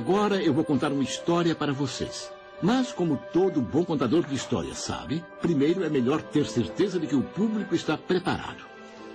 [0.00, 2.32] Agora eu vou contar uma história para vocês.
[2.62, 7.14] Mas, como todo bom contador de histórias sabe, primeiro é melhor ter certeza de que
[7.14, 8.64] o público está preparado.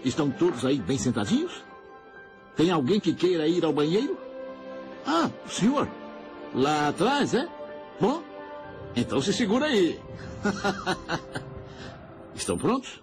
[0.04, 1.64] Estão todos aí bem sentadinhos?
[2.56, 4.16] Tem alguém que queira ir ao banheiro?
[5.08, 5.90] Ah, senhor.
[6.54, 7.50] Lá atrás, é?
[8.00, 8.22] Bom,
[8.96, 10.00] então se segura aí.
[12.36, 13.02] Estão prontos?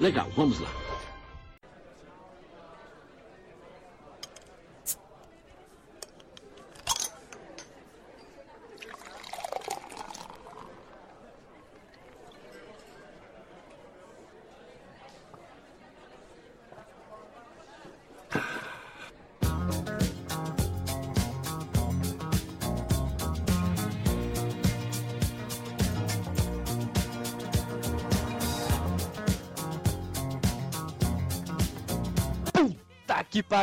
[0.00, 0.68] Legal, vamos lá.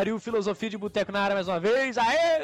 [0.08, 1.98] Pariu, filosofia de boteco na área mais uma vez.
[1.98, 2.40] Aê!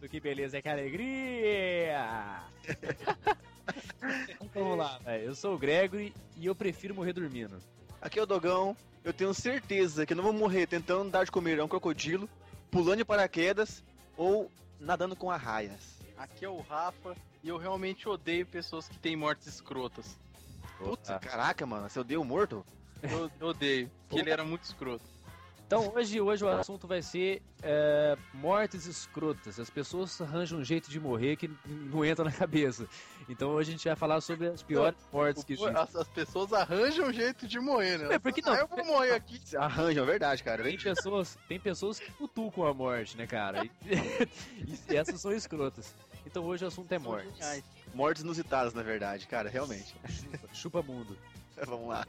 [0.00, 2.42] Que que beleza, que alegria!
[4.40, 5.24] então vamos lá, véio.
[5.26, 7.58] eu sou o Gregory e eu prefiro morrer dormindo.
[8.00, 11.60] Aqui é o Dogão, eu tenho certeza que não vou morrer tentando dar de comer
[11.60, 12.28] a um crocodilo,
[12.70, 13.84] pulando de paraquedas
[14.16, 16.00] ou nadando com arraias.
[16.16, 20.18] Aqui é o Rafa e eu realmente odeio pessoas que têm mortes escrotas.
[20.78, 22.64] Puta, caraca, mano, você odeia o morto?
[23.02, 25.04] Eu, eu odeio, porque ele era muito escroto.
[25.70, 29.60] Então hoje, hoje o assunto vai ser é, mortes escrotas.
[29.60, 32.88] As pessoas arranjam um jeito de morrer que não entra na cabeça.
[33.28, 35.76] Então hoje a gente vai falar sobre as piores mortes que existem.
[35.76, 38.16] As, as, pessoas arranjam um jeito de morrer, né?
[38.16, 38.52] É, porque não?
[38.52, 39.40] Ah, eu vou morrer aqui.
[39.56, 40.64] Arranjam, é verdade, cara.
[40.64, 43.64] Tem pessoas, tem pessoas que cutucam a morte, né, cara?
[43.64, 43.70] E,
[44.92, 45.94] e essas são escrotas.
[46.26, 47.62] Então hoje o assunto é mortes.
[47.94, 49.94] Mortes inusitadas, na verdade, cara, realmente.
[50.08, 51.16] Chupa, chupa mundo.
[51.64, 52.04] Vamos lá.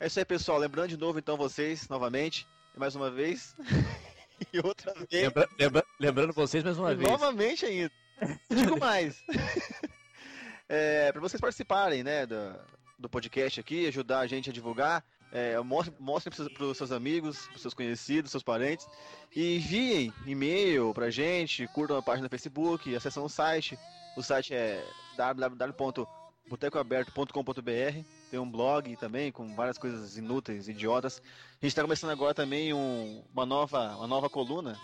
[0.00, 0.58] É isso aí, pessoal.
[0.58, 3.54] Lembrando de novo, então, vocês, novamente, mais uma vez.
[4.50, 5.24] e outra vez.
[5.24, 7.10] Lembra, lembra, lembrando vocês mais uma e vez.
[7.10, 7.92] Novamente ainda.
[8.50, 9.22] Digo mais.
[10.68, 12.58] é, para vocês participarem, né, do,
[12.98, 15.04] do podcast aqui, ajudar a gente a divulgar.
[15.32, 18.88] É, mostre, mostre para os seus amigos, para seus conhecidos, seus parentes.
[19.36, 23.78] E enviem e-mail pra gente, curtam a página do Facebook, acessam o site.
[24.16, 24.82] O site é
[25.16, 28.04] www.botecoaberto.com.br.
[28.30, 31.20] Tem um blog também com várias coisas inúteis, idiotas.
[31.20, 34.78] A gente está começando agora também um, uma, nova, uma nova coluna.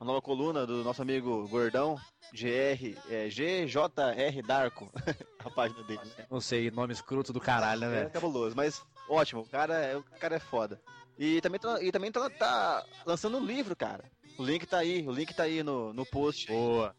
[0.00, 1.96] Uma nova coluna do nosso amigo Gordão,
[2.32, 4.88] GR, é, GJR Darko,
[5.44, 6.00] a página dele.
[6.16, 6.24] Né?
[6.30, 8.06] Não sei, nome escroto do caralho, né, velho?
[8.06, 10.80] É cabuloso, mas ótimo, o cara, é, o cara é foda.
[11.18, 14.04] E também, tá, e também tá, tá lançando um livro, cara.
[14.38, 16.46] O link tá aí, o link tá aí no, no post.
[16.46, 16.94] Boa.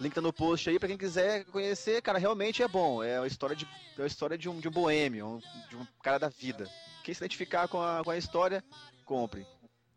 [0.00, 3.02] Link tá no post aí pra quem quiser conhecer, cara, realmente é bom.
[3.02, 3.66] É a história de,
[3.98, 6.68] é a história de um, de um boêmio, de um cara da vida.
[7.02, 8.64] Quem se identificar com a, com a história,
[9.04, 9.46] compre.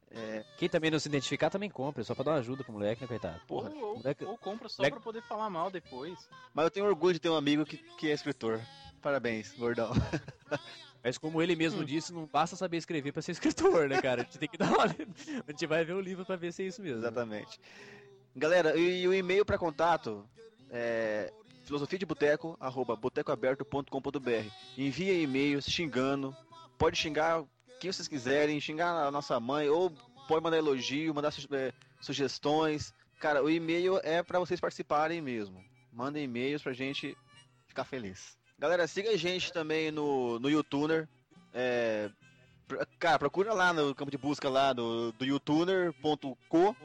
[0.09, 0.43] É...
[0.57, 3.07] Quem também não se identificar também compra, só pra dar uma ajuda pro moleque, né,
[3.07, 3.39] coitado?
[3.47, 4.23] Porra, ou, moleque...
[4.23, 4.95] ou compra só moleque...
[4.95, 6.17] pra poder falar mal depois.
[6.53, 8.61] Mas eu tenho orgulho de ter um amigo que, que é escritor.
[9.01, 9.91] Parabéns, gordão.
[11.03, 11.85] Mas como ele mesmo hum.
[11.85, 14.21] disse, não basta saber escrever para ser escritor, né, cara?
[14.21, 14.85] A gente tem que dar uma...
[14.85, 16.99] A gente vai ver o livro para ver se é isso mesmo.
[16.99, 17.59] Exatamente.
[18.37, 20.23] Galera, e o e-mail para contato
[20.69, 21.33] é
[21.63, 24.51] filosofia de boteco, arroba botecoaberto.com.br.
[24.77, 26.37] Envia e-mail xingando,
[26.77, 27.43] pode xingar
[27.79, 29.89] quem vocês quiserem, xingar a nossa mãe, ou
[30.27, 32.93] pode mandar elogio, mandar é, sugestões.
[33.19, 35.59] Cara, o e-mail é para vocês participarem mesmo.
[35.91, 37.17] Mandem e-mails pra gente
[37.65, 38.37] ficar feliz.
[38.59, 41.09] Galera, siga a gente também no, no YouTuner.
[41.55, 42.11] É,
[42.99, 46.75] cara, procura lá no campo de busca lá do, do youtuner.co.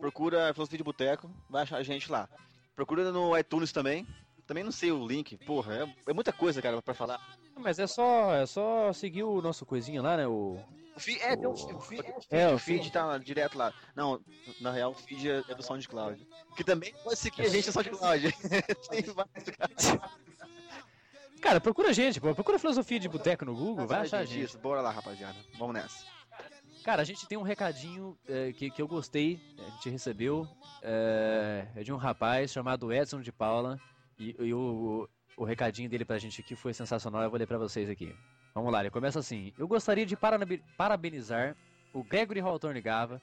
[0.00, 2.28] Procura Filosofia de Boteco, vai achar a gente lá.
[2.74, 4.06] Procura no iTunes também.
[4.46, 7.20] Também não sei o link, porra, é, é muita coisa, cara, pra falar.
[7.54, 10.26] Mas é só, é só seguir o nosso coisinha lá, né?
[10.26, 10.58] O,
[10.96, 11.50] o feed, é, o...
[11.50, 13.74] o feed, é, o feed tá direto lá.
[13.94, 14.20] Não,
[14.60, 16.26] na real, o feed é, é do SoundCloud.
[16.56, 18.32] Que também pode seguir a gente no SoundCloud.
[18.88, 20.10] Tem vários, cara.
[21.40, 22.34] Cara, procura a gente, pô.
[22.34, 24.44] Procura filosofia de boteco no Google, vai achar a gente.
[24.44, 25.36] Isso, bora lá, rapaziada.
[25.58, 26.04] Vamos nessa.
[26.84, 30.48] Cara, a gente tem um recadinho é, que, que eu gostei, a gente recebeu.
[30.82, 33.78] É, é, de um rapaz chamado Edson de Paula.
[34.18, 37.58] E, e o, o, recadinho dele pra gente aqui foi sensacional, eu vou ler pra
[37.58, 38.14] vocês aqui.
[38.54, 39.52] Vamos lá, ele começa assim.
[39.58, 40.16] Eu gostaria de
[40.76, 41.56] parabenizar
[41.92, 43.20] o Gregory Hawthorne Gava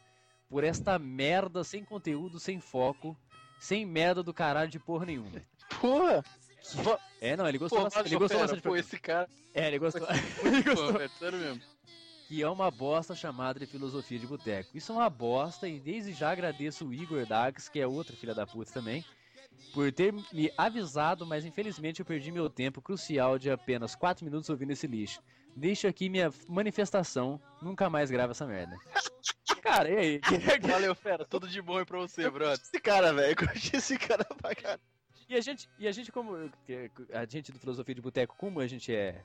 [0.50, 3.18] por esta merda sem conteúdo, sem foco,
[3.60, 5.42] sem merda do caralho de porra nenhuma.
[5.81, 6.24] Porra!
[7.22, 8.08] É, não, ele gostou Pô, bastante.
[8.08, 8.62] Ele gostou bastante.
[8.62, 9.28] Pô, esse cara.
[9.54, 10.08] É, ele gostou.
[10.44, 10.94] ele gostou.
[10.94, 11.62] Pô, é sério mesmo.
[12.36, 14.76] Que é uma bosta chamada de filosofia de boteco.
[14.76, 18.36] Isso é uma bosta e desde já agradeço o Igor Dags, que é outro filho
[18.36, 19.06] da puta também,
[19.74, 24.50] por ter me avisado, mas infelizmente eu perdi meu tempo crucial de apenas 4 minutos
[24.50, 25.22] ouvindo esse lixo.
[25.56, 28.76] Deixo aqui minha manifestação, nunca mais grava essa merda.
[29.64, 30.22] Cara, e aí?
[30.70, 31.24] Valeu, fera.
[31.24, 32.60] Tudo de bom aí pra você, brother.
[32.62, 34.82] Esse cara, velho, curti esse cara pra caralho.
[35.30, 36.36] E a gente, e a gente como
[37.14, 39.24] a gente do Filosofia de Boteco, como a gente é,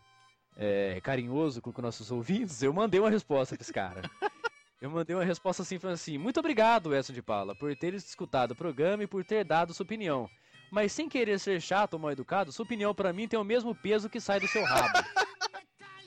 [0.57, 4.03] é carinhoso com, com nossos ouvintes, eu mandei uma resposta pra esse cara.
[4.81, 8.53] Eu mandei uma resposta assim, falando assim, muito obrigado, Edson de Paula, por ter escutado
[8.53, 10.27] o programa e por ter dado sua opinião.
[10.71, 13.75] Mas sem querer ser chato ou mal educado, sua opinião pra mim tem o mesmo
[13.75, 14.99] peso que sai do seu rabo.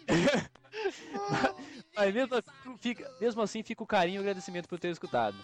[1.95, 5.37] Mas mesmo assim, fica, mesmo assim fica o carinho e o agradecimento por ter escutado.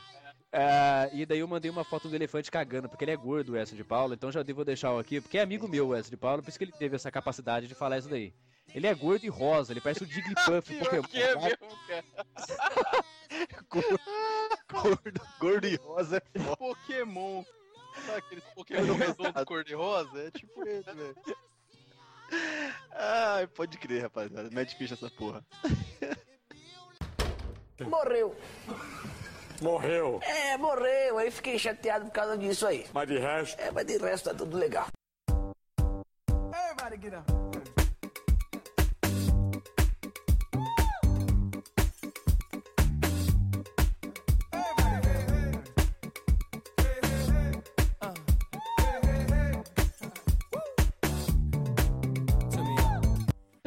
[0.52, 3.58] Ah, e daí eu mandei uma foto do elefante cagando, porque ele é gordo, o
[3.58, 6.18] Edson de Paula, então já devo deixar aqui, porque é amigo meu, o Edson de
[6.18, 8.34] Paula, por isso que ele teve essa capacidade de falar isso daí.
[8.74, 11.02] Ele é gordo e rosa, ele parece o Jigglypuff Pokémon.
[11.02, 12.06] Pior que é mesmo, cara.
[14.72, 16.58] Gordo, gordo e rosa é foda.
[16.58, 17.44] Pokémon.
[18.06, 20.20] Sabe aqueles Pokémon redondo cor-de-rosa?
[20.20, 21.16] É tipo ele, velho.
[22.92, 24.50] Ai, pode crer, rapaziada.
[24.52, 25.44] Não é difícil essa porra.
[27.82, 28.36] Morreu.
[29.62, 30.20] Morreu.
[30.24, 31.18] É, morreu.
[31.18, 32.86] Aí fiquei chateado por causa disso aí.
[32.94, 33.60] Mas de resto.
[33.60, 34.88] É, mas de resto tá tudo legal.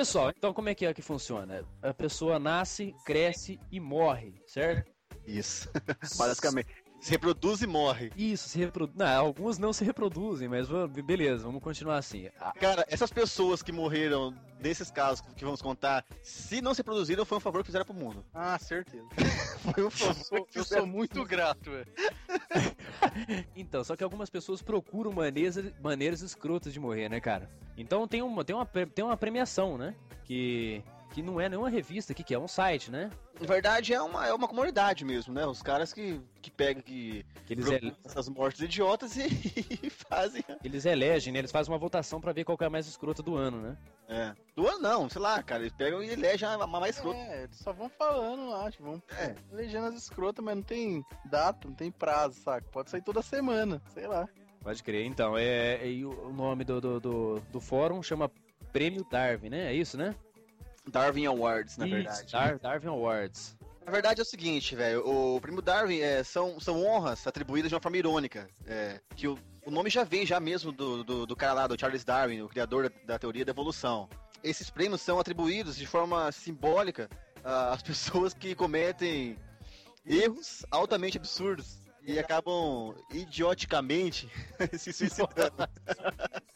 [0.02, 1.64] Pessoal, então como é que é que funciona?
[1.80, 4.90] A pessoa nasce, cresce e morre, certo?
[5.24, 5.70] Isso.
[6.18, 6.81] Basicamente.
[7.02, 8.12] Se reproduz e morre.
[8.16, 8.96] Isso, se reproduz.
[8.96, 10.68] Não, alguns não se reproduzem, mas
[11.04, 12.28] beleza, vamos continuar assim.
[12.60, 17.38] Cara, essas pessoas que morreram nesses casos que vamos contar, se não se reproduziram, foi
[17.38, 18.24] um favor que fizeram pro mundo.
[18.32, 19.04] Ah, certeza.
[19.74, 21.86] Foi um Eu favor sou, que eu sou muito grato, velho.
[23.56, 27.50] Então, só que algumas pessoas procuram maneiras, maneiras escrotas de morrer, né, cara?
[27.76, 29.94] Então tem uma, tem uma, tem uma premiação, né?
[30.24, 30.82] Que,
[31.12, 33.10] que não é nenhuma revista aqui, que é um site, né?
[33.40, 35.46] Na verdade, é uma, é uma comunidade mesmo, né?
[35.46, 39.26] Os caras que, que pegam que Que eles, ele- essas mortes idiotas e,
[39.82, 40.42] e fazem.
[40.64, 41.38] eles elegem, né?
[41.40, 43.76] Eles fazem uma votação pra ver qual que é a mais escrota do ano, né?
[44.08, 44.34] É.
[44.56, 45.62] Do ano não, sei lá, cara.
[45.62, 47.18] Eles pegam e elegem a, a mais escrota.
[47.18, 49.34] É, eles só vão falando lá, tipo, vão É.
[49.52, 52.66] elegendo as escrotas, mas não tem data, não tem prazo, saca?
[52.70, 54.28] Pode sair toda semana, sei lá.
[54.62, 55.04] Pode crer.
[55.06, 58.30] Então, é, e o o nome do, do, do, do fórum chama
[58.72, 59.66] Prêmio Darwin, né?
[59.66, 60.14] É isso, né?
[60.86, 62.32] Darwin Awards, na Isso, verdade.
[62.32, 63.56] Dar- Darwin Awards.
[63.84, 65.06] Na verdade é o seguinte, velho.
[65.06, 68.48] O prêmio Darwin é, são, são honras atribuídas de uma forma irônica.
[68.66, 69.36] É, que o,
[69.66, 72.48] o nome já vem já mesmo do, do, do cara lá, do Charles Darwin, o
[72.48, 74.08] criador da, da teoria da evolução.
[74.42, 77.08] Esses prêmios são atribuídos de forma simbólica
[77.44, 79.36] às pessoas que cometem
[80.06, 84.28] erros altamente absurdos e acabam idioticamente
[84.78, 85.68] se suicidando.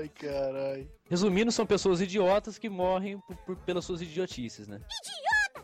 [0.00, 0.90] Ai, caralho.
[1.08, 4.80] Resumindo, são pessoas idiotas que morrem por- por- pelas suas idiotices, né?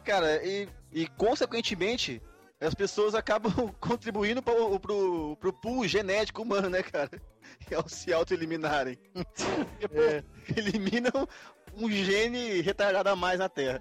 [0.05, 2.23] Cara, e, e consequentemente,
[2.61, 7.11] as pessoas acabam contribuindo pro, pro, pro pool genético humano, né, cara?
[7.75, 8.99] Ao se auto-eliminarem.
[9.93, 10.23] É,
[10.57, 11.27] eliminam
[11.75, 13.81] um gene retardado a mais na Terra.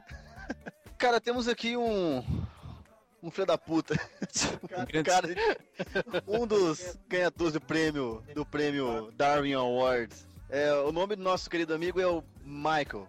[0.97, 2.23] Cara, temos aqui um.
[3.27, 3.93] Um filho da puta.
[4.95, 5.27] Um Cara,
[6.25, 10.25] um dos ganhadores do prêmio do prêmio Darwin Awards.
[10.49, 13.05] É, o nome do nosso querido amigo é o Michael.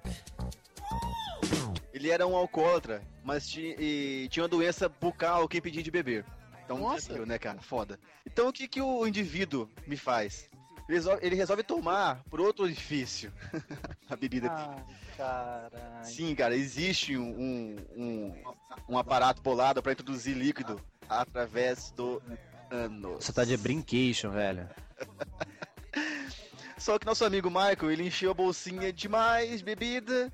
[1.92, 6.24] Ele era um alcoólatra, mas ti- tinha uma doença bucal que impedia de beber.
[6.64, 6.96] Então, Nossa.
[7.02, 7.62] desafio, né, cara?
[7.62, 7.96] Foda.
[8.26, 10.50] Então, o que, que o indivíduo me faz?
[10.88, 13.30] Ele resolve, ele resolve tomar por outro orifício
[14.08, 14.50] a bebida.
[14.50, 14.84] Ai,
[15.16, 16.04] caralho.
[16.04, 18.42] Sim, cara, existe um, um, um,
[18.88, 22.22] um aparato bolado para introduzir líquido através do
[22.70, 23.24] ânus.
[23.24, 24.66] Você tá de brincation, velho.
[26.78, 30.32] Só que nosso amigo Michael, ele encheu a bolsinha de mais bebida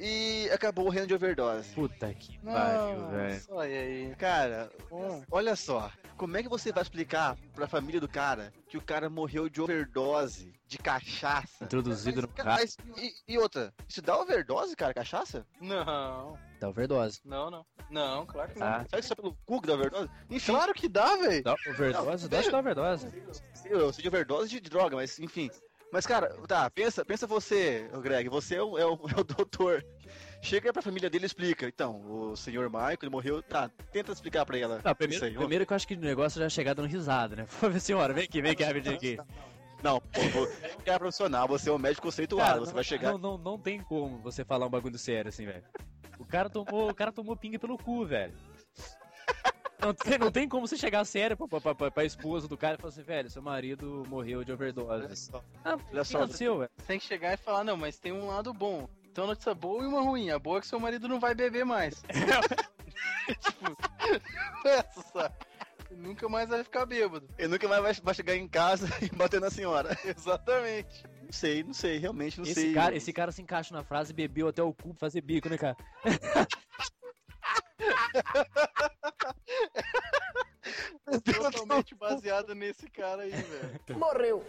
[0.00, 1.68] e, acabou morrendo de overdose.
[1.74, 3.42] Puta que pariu, velho.
[3.50, 4.14] Olha aí.
[4.16, 4.70] Cara,
[5.30, 9.10] olha só, como é que você vai explicar pra família do cara que o cara
[9.10, 11.64] morreu de overdose, de cachaça?
[11.64, 15.46] Introduzido no Mas- carro mas- e, e outra, isso dá overdose, cara, cachaça?
[15.60, 17.20] Não, da overdose.
[17.24, 17.66] não, não.
[17.90, 18.66] Não, claro que não.
[18.66, 20.08] Ah, Sabe que só pelo cu que dá overdose?
[20.30, 21.42] Enfim, Claro que dá, velho.
[21.42, 22.28] dá overdose?
[22.28, 23.06] Dá que dá overdose.
[23.64, 25.50] eu sei de overdose de droga, mas enfim.
[25.92, 29.84] Mas, cara, tá, pensa, pensa você, Greg, você é o, é o, é o doutor.
[30.42, 31.66] Chega pra família dele e explica.
[31.66, 33.42] Então, o senhor Michael, ele morreu.
[33.42, 34.80] Tá, tenta explicar pra ela.
[34.82, 35.34] Não, primeiro, aí.
[35.34, 37.46] primeiro que eu acho que o negócio já é chegar dando risada, né?
[37.60, 39.18] Pô, senhora, vem aqui, vem aqui, rapidinho aqui.
[39.82, 43.12] Não, pô, você é profissional, você é um médico conceituado, Cara, você não, vai chegar.
[43.12, 45.64] não, não, não tem como você falar um bagulho sério assim, velho.
[46.18, 48.34] O cara tomou, o cara tomou pinga pelo cu, velho.
[49.80, 52.74] Não tem, não tem como você chegar sério pra, pra, pra, pra esposa do cara
[52.74, 55.16] e falar assim, velho, seu marido morreu de Olha overdose.
[55.16, 55.42] só.
[55.64, 56.70] Ah, Olha só, aconteceu, velho?
[56.76, 58.88] Você tem que chegar e falar, não, mas tem um lado bom.
[59.10, 60.30] Então notícia boa e uma ruim.
[60.30, 62.02] A boa é que seu marido não vai beber mais.
[63.40, 63.76] tipo,
[64.68, 65.34] essa, sabe?
[65.90, 67.28] Nunca mais vai ficar bêbado.
[67.36, 69.96] Ele nunca mais vai, vai chegar em casa e bater na senhora.
[70.04, 71.04] Exatamente.
[71.22, 72.74] Não sei, não sei, realmente não Esse sei.
[72.74, 75.56] cara, esse cara se encaixa na frase bebeu até o cu pra fazer bico, né,
[75.58, 75.76] cara?
[81.24, 83.80] Totalmente baseado nesse cara aí, velho.
[83.98, 84.44] Morreu.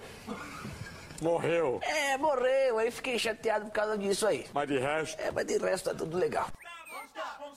[1.22, 1.80] Morreu.
[1.84, 2.80] É, morreu.
[2.80, 4.48] Aí fiquei chateado por causa disso aí.
[4.54, 6.48] Mas de resto, É, mas de resto tá tudo legal.
[7.48, 7.51] Em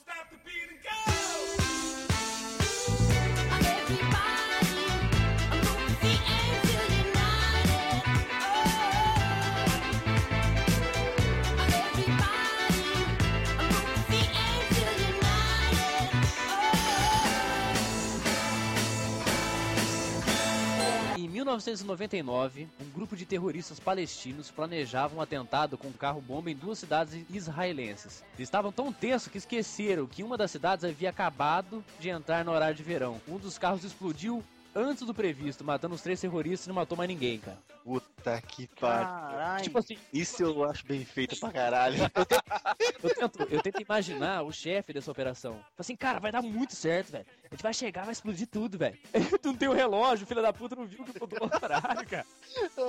[21.45, 27.23] 1999, um grupo de terroristas palestinos planejava um atentado com um carro-bomba em duas cidades
[27.31, 28.25] israelenses.
[28.39, 32.75] Estavam tão tensos que esqueceram que uma das cidades havia acabado de entrar no horário
[32.75, 33.21] de verão.
[33.29, 34.43] Um dos carros explodiu
[34.75, 37.59] antes do previsto, matando os três terroristas e não matou mais ninguém, cara.
[37.83, 39.07] Puta que pariu.
[39.07, 39.63] Caralho.
[39.65, 41.97] Tipo assim, Isso eu acho bem feito pra caralho.
[43.03, 45.53] eu tento, eu tento imaginar o chefe dessa operação.
[45.53, 47.27] Fala assim, cara, vai dar muito certo, velho.
[47.45, 48.99] A gente vai chegar, vai explodir tudo, velho.
[49.41, 52.27] Tu não tem o relógio, filho da puta, não viu que mudou o horário, cara.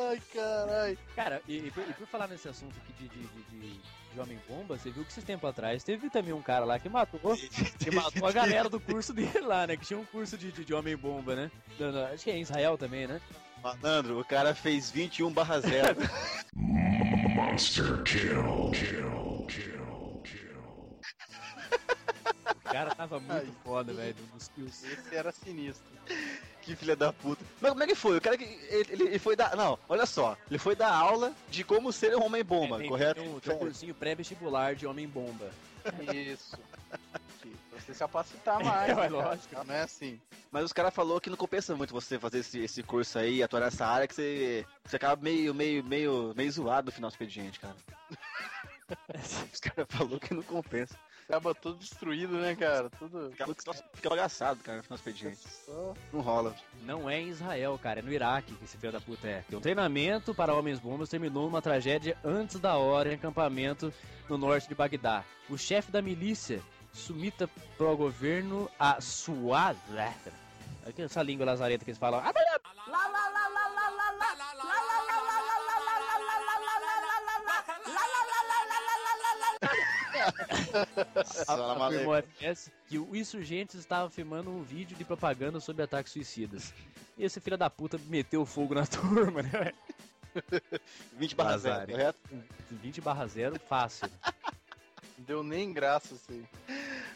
[0.10, 0.98] Ai, caralho.
[1.16, 3.82] Cara, e, e por, e por falar nesse assunto aqui de, de, de, de-
[4.16, 7.36] de homem-bomba, você viu que esses tempos atrás teve também um cara lá que matou,
[7.78, 9.76] que matou a galera do curso dele lá, né?
[9.76, 11.52] Que tinha um curso de, de, de homem-bomba, né?
[11.78, 13.22] Não, não, acho que é em Israel também, né?
[13.62, 15.96] Malandro, o cara fez 21 barra 0.
[22.48, 24.86] O cara tava muito foda, velho, dos kills.
[24.86, 25.86] Esse era sinistro.
[26.66, 27.44] Que filha da puta.
[27.62, 28.18] Mas como é que foi?
[28.18, 28.44] O cara que.
[28.44, 29.56] Ele, ele- ele foi dar.
[29.56, 30.36] Não, olha só.
[30.50, 33.22] Ele foi dar aula de como ser um homem-bomba, É, correto?
[33.22, 35.50] Tem um, tem um cursinho pré-vestibular de homem-bomba.
[36.14, 36.58] Isso.
[37.70, 38.90] Pra você se capacitar mais.
[38.90, 39.64] É, né, lógico.
[39.66, 40.20] Não é assim.
[40.52, 43.60] Mas os caras falaram que não compensa muito você fazer esse, esse curso aí, atuar
[43.60, 47.60] nessa área, que você, você acaba meio, meio, meio, meio zoado no final do expediente,
[47.60, 47.76] cara.
[49.54, 50.96] Os caras falaram que não compensa.
[51.28, 52.88] Acaba tudo destruído, né, cara?
[52.92, 53.32] Tudo.
[53.34, 53.64] Acaba que
[53.96, 55.40] fica bagaçado, cara, no expediente.
[55.66, 55.94] Só...
[56.14, 56.56] Não rola.
[56.84, 59.44] Não é em Israel, cara, é no Iraque que esse filho da puta é.
[59.52, 63.92] O treinamento para homens bombas terminou numa tragédia antes da hora em acampamento
[64.30, 65.24] no norte de Bagdá.
[65.50, 66.62] O chefe da milícia,
[66.94, 69.78] sumita pro governo, a Suad.
[70.96, 72.22] Essa língua lazareta que eles falam.
[72.24, 72.32] "Ah,
[81.48, 86.74] afirmou a FS que os insurgentes estavam filmando um vídeo de propaganda sobre ataques suicidas.
[87.18, 89.50] E esse filho da puta meteu fogo na turma, né?
[89.50, 90.62] velho?
[91.14, 91.92] 20 barra 0, Lazare.
[91.94, 92.20] correto?
[92.72, 94.10] 20 barra 0, fácil.
[95.18, 96.46] Não deu nem graça assim.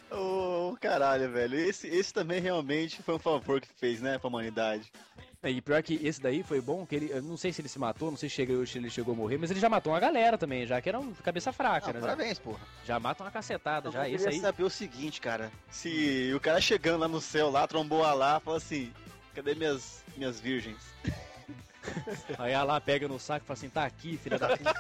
[0.09, 1.59] Ô, caralho, velho.
[1.59, 4.91] Esse, esse também realmente foi um favor que fez, né, pra humanidade.
[5.41, 7.11] E pior que esse daí foi bom, que ele.
[7.11, 9.17] Eu não sei se ele se matou, não sei se, chegou, se ele chegou a
[9.17, 11.93] morrer, mas ele já matou uma galera também, já que era um cabeça fraca, Ah,
[11.93, 11.99] né?
[12.01, 12.59] parabéns, porra.
[12.85, 14.09] Já mata uma cacetada, Eu já.
[14.09, 14.41] Esse queria aí.
[14.41, 15.49] saber o seguinte, cara.
[15.71, 18.91] Se o cara chegando lá no céu, lá, trombou a lá, falou assim:
[19.33, 20.81] cadê minhas, minhas virgens?
[22.37, 24.73] Aí ela lá pega no saco e fala assim: tá aqui, filha da puta.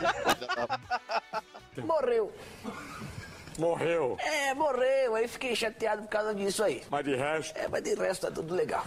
[1.87, 2.33] Morreu.
[3.57, 4.17] morreu.
[4.19, 5.15] É, morreu.
[5.15, 6.83] Aí fiquei chateado por causa disso aí.
[6.91, 8.83] Mas de resto, É, mas de resto tá tudo legal.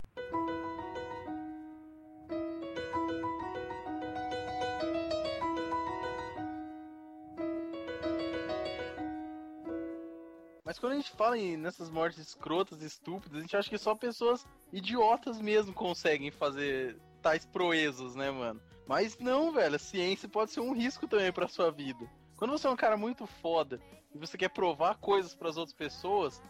[10.83, 14.45] Quando a gente fala em, nessas mortes escrotas, estúpidas, a gente acha que só pessoas
[14.73, 18.61] idiotas mesmo conseguem fazer tais proezas, né, mano?
[18.85, 22.05] Mas não, velho, a ciência pode ser um risco também pra sua vida.
[22.37, 23.81] Quando você é um cara muito foda
[24.13, 26.43] e você quer provar coisas pras outras pessoas,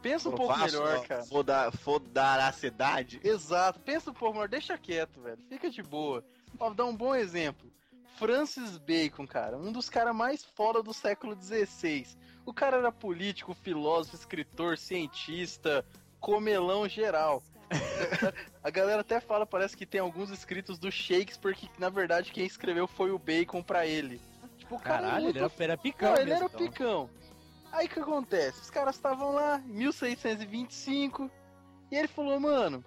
[0.00, 1.24] pensa um pouco melhor, cara.
[1.24, 3.20] Foda, fodaracidade.
[3.24, 5.42] Exato, pensa um pouco melhor, deixa quieto, velho.
[5.48, 6.24] Fica de boa.
[6.60, 7.68] Ó, vou dar um bom exemplo.
[8.20, 12.06] Francis Bacon, cara, um dos caras mais foda do século XVI.
[12.50, 15.84] O cara era político, filósofo, escritor, cientista,
[16.18, 17.44] comelão geral.
[18.60, 22.44] A galera até fala, parece que tem alguns escritos do Shakespeare que, na verdade, quem
[22.44, 24.20] escreveu foi o Bacon pra ele.
[24.58, 26.10] Tipo, o cara é Caralho, muito ele era, era picão.
[26.10, 26.58] não, ele era o então.
[26.58, 27.10] picão.
[27.70, 28.62] Aí o que acontece?
[28.62, 31.30] Os caras estavam lá, 1625,
[31.88, 32.84] e ele falou, mano,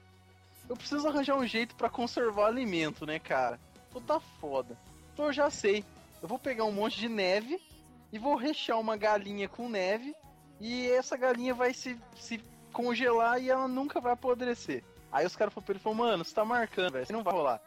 [0.68, 3.58] eu preciso arranjar um jeito pra conservar alimento, né, cara?
[3.90, 4.78] Pô, tá foda.
[5.14, 5.86] Então eu já sei.
[6.22, 7.62] Eu vou pegar um monte de neve
[8.14, 10.16] e vou rechear uma galinha com neve,
[10.62, 12.40] e essa galinha vai se, se
[12.72, 14.84] congelar e ela nunca vai apodrecer.
[15.12, 17.34] Aí os caras falaram pra ele, falou, mano, você tá marcando, velho, você não vai
[17.34, 17.60] rolar.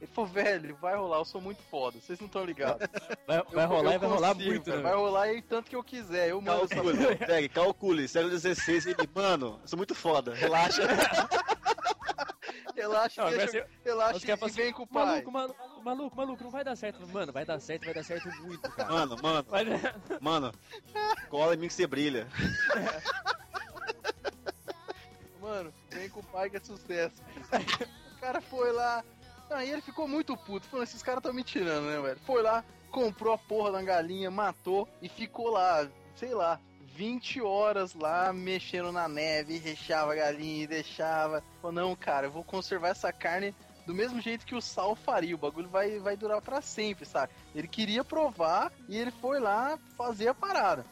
[0.00, 2.88] Ele falou, velho, vai rolar, eu sou muito foda, vocês não estão ligados.
[3.24, 4.82] Vai, vai rolar Eu e vai rolar consigo, muito, velho, né?
[4.82, 8.90] Vai rolar e tanto que eu quiser, eu mando essa Calcule, pegue, calcule, século XVI,
[8.90, 10.82] ele, mano, eu sou muito foda, relaxa.
[12.82, 15.04] Relaxa, Não, deixa, relaxa e falam vem assim, com o pai.
[15.06, 17.06] maluco, maluco, maluco, maluco, não vai dar certo.
[17.06, 18.92] Mano, vai dar certo, vai dar certo muito, cara.
[18.92, 19.64] Mano, mano, Vai-
[20.20, 20.52] mano,
[21.28, 22.26] cola em mim que você brilha.
[25.40, 27.22] Mano, vem com o pai que é sucesso.
[28.16, 29.04] o cara foi lá.
[29.50, 30.66] Aí ele ficou muito puto.
[30.66, 32.18] Falando, esses caras tão me tirando, né, velho?
[32.26, 36.58] Foi lá, comprou a porra da galinha, matou e ficou lá, sei lá,
[36.94, 41.42] 20 horas lá mexendo na neve, recheava a galinha e deixava.
[41.60, 43.54] Falou, não, cara, eu vou conservar essa carne
[43.86, 45.34] do mesmo jeito que o sal faria.
[45.34, 47.32] O bagulho vai, vai durar pra sempre, sabe?
[47.54, 50.84] Ele queria provar e ele foi lá fazer a parada.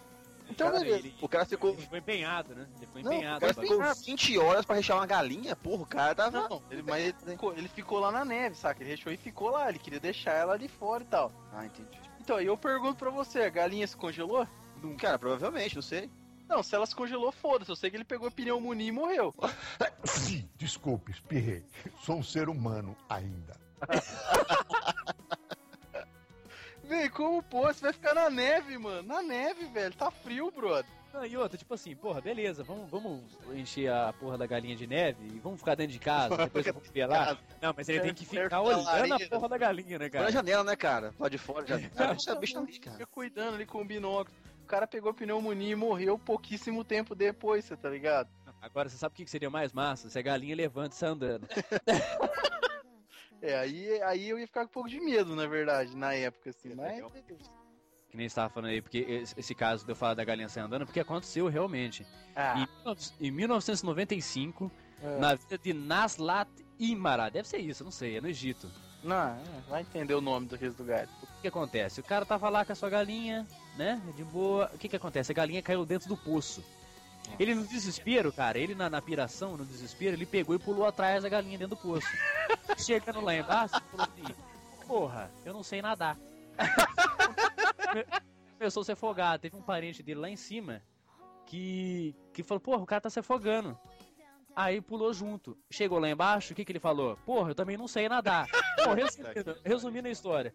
[0.48, 0.98] Então, Cara, beleza.
[1.06, 2.66] ele, O cara ficou, ele ficou empenhado, né?
[2.78, 3.40] Ele ficou Não, o empenhado.
[3.40, 4.04] cara ficou bagulho.
[4.04, 6.48] 20 horas pra rechear uma galinha, porra, o cara tava...
[6.48, 8.82] Não, ele, mas ele ficou, ele ficou lá na neve, saca?
[8.82, 9.68] Ele rechou e ficou lá.
[9.68, 11.30] Ele queria deixar ela ali fora e tal.
[11.52, 11.96] Ah, entendi.
[12.20, 14.44] Então, aí eu pergunto pra você, a galinha se congelou?
[14.82, 16.10] Não, cara, provavelmente, não sei.
[16.48, 17.70] Não, se ela se congelou, foda-se.
[17.70, 19.32] Eu sei que ele pegou pneumonia e morreu.
[20.04, 21.64] Sim, desculpe, espirrei.
[22.02, 23.56] Sou um ser humano ainda.
[26.82, 27.68] Vem, como pô?
[27.68, 29.06] Você vai ficar na neve, mano.
[29.06, 29.94] Na neve, velho.
[29.94, 30.90] Tá frio, brother.
[31.12, 33.22] Não, e outra, tipo assim, porra, beleza, vamos, vamos
[33.52, 36.72] encher a porra da galinha de neve e vamos ficar dentro de casa, depois eu
[36.72, 37.36] vou ver lá.
[37.60, 40.32] Não, mas ele tem que ficar olhando a porra da galinha, né, Foi na cara?
[40.32, 41.12] janela, né, cara?
[41.18, 41.80] Lá de fora, já.
[41.90, 42.96] Cara, deixa a bicha ali, cara.
[42.96, 44.36] Fica cuidando ali com o binóculo.
[44.70, 48.28] O cara pegou pneumonia e morreu pouquíssimo tempo depois, você tá ligado?
[48.62, 50.08] Agora, você sabe o que que seria mais massa?
[50.08, 51.44] Se a galinha levanta e sai andando.
[53.42, 56.50] É, aí, aí eu ia ficar com um pouco de medo, na verdade, na época,
[56.50, 56.74] assim.
[56.74, 57.02] Mas.
[58.10, 60.46] Que nem você tava falando aí, porque esse, esse caso de eu falar da galinha
[60.46, 62.06] sair andando, porque aconteceu realmente.
[62.36, 64.70] Ah, Em, 19 em 1995,
[65.02, 65.18] É.
[65.18, 68.70] na vida de Naslat Imara, deve ser isso, não sei, é no Egito.
[69.02, 71.08] não, é, vai entender o nome daqueles lugares.
[71.22, 71.98] O que, que acontece?
[72.00, 73.46] O cara tava lá com a sua galinha,
[73.80, 74.00] né?
[74.14, 74.70] De boa.
[74.74, 75.32] O que que acontece?
[75.32, 76.62] A galinha caiu dentro do poço.
[77.38, 81.22] Ele no desespero, cara, ele na, na piração, no desespero, ele pegou e pulou atrás
[81.22, 82.06] da galinha dentro do poço.
[82.76, 84.34] Chegando lá embaixo, falou assim:
[84.86, 86.18] Porra, eu não sei nadar.
[88.58, 89.38] Começou a se afogar.
[89.38, 90.82] Teve um parente dele lá em cima
[91.46, 93.78] que, que falou: Porra, o cara tá se afogando.
[94.54, 95.56] Aí pulou junto.
[95.70, 97.16] Chegou lá embaixo, o que, que ele falou?
[97.24, 98.46] Porra, eu também não sei nadar.
[98.84, 100.54] Bom, resumindo, resumindo a história.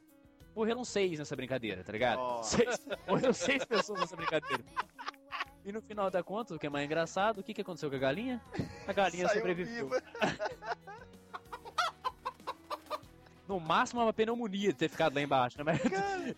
[0.55, 2.19] Morreram seis nessa brincadeira, tá ligado?
[2.19, 2.41] Ó.
[2.41, 4.63] Seis, morreram seis pessoas nessa brincadeira.
[5.65, 7.95] E no final da conta, o que é mais engraçado, o que, que aconteceu com
[7.95, 8.41] a galinha?
[8.87, 9.89] A galinha Saiu sobreviveu.
[13.47, 15.63] No máximo uma pneumonia de ter ficado lá embaixo, né?
[15.63, 16.35] Mas Cara,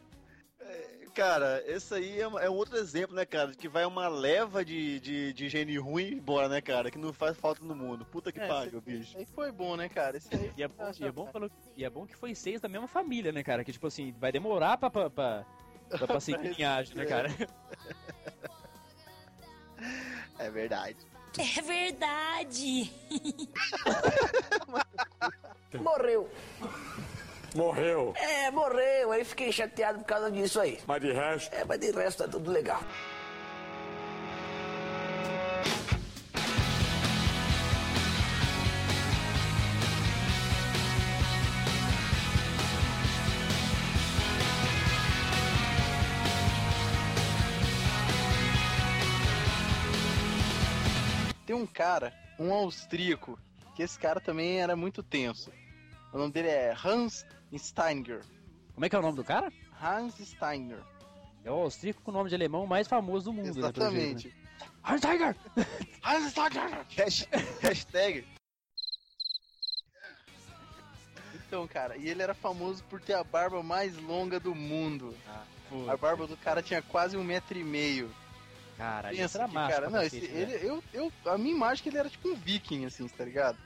[1.65, 3.51] esse aí é, é um outro exemplo, né, cara?
[3.53, 6.91] Que vai uma leva de, de, de gene ruim embora, né, cara?
[6.91, 8.06] Que não faz falta no mundo.
[8.06, 9.17] Puta que É, pariu, bicho.
[9.17, 10.17] Aí foi bom, né, cara?
[10.17, 10.51] Esse aí.
[10.56, 12.88] E é, bom, e, é bom pelo- e é bom que foi seis da mesma
[12.88, 13.63] família, né, cara?
[13.63, 15.45] Que tipo assim, vai demorar pra, pra, pra,
[15.89, 17.30] pra, pra seguir linhagem, né, cara?
[20.39, 20.97] É verdade.
[21.38, 22.91] É verdade.
[25.80, 26.30] Morreu.
[27.55, 28.13] Morreu.
[28.15, 29.12] É, morreu.
[29.12, 30.79] Aí fiquei chateado por causa disso aí.
[30.86, 32.81] Mas de resto, É, mas de resto tá tudo legal.
[51.45, 53.39] Tem um cara, um austríaco,
[53.75, 55.49] que esse cara também era muito tenso.
[56.12, 58.23] O nome dele é Hans Steinger.
[58.73, 59.51] Como é que é o nome do cara?
[59.81, 60.79] Hans Steiner.
[61.43, 64.27] É o austríaco com o nome de alemão mais famoso do mundo, né, jeito, Exatamente.
[64.27, 64.33] né?
[64.83, 65.36] Hans Tiger!
[66.03, 66.86] Hans Steiner!
[66.97, 67.27] Hash-
[67.62, 68.25] Hashtag.
[71.47, 75.15] Então, cara, e ele era famoso por ter a barba mais longa do mundo.
[75.69, 78.12] Pô, A barba do cara tinha quase um metro e meio.
[78.77, 80.41] Caralho, isso Pensa era que, massa cara, não, esse, né?
[80.41, 83.23] ele, eu, eu, a minha imagem é que ele era tipo um viking, assim, tá
[83.25, 83.57] ligado?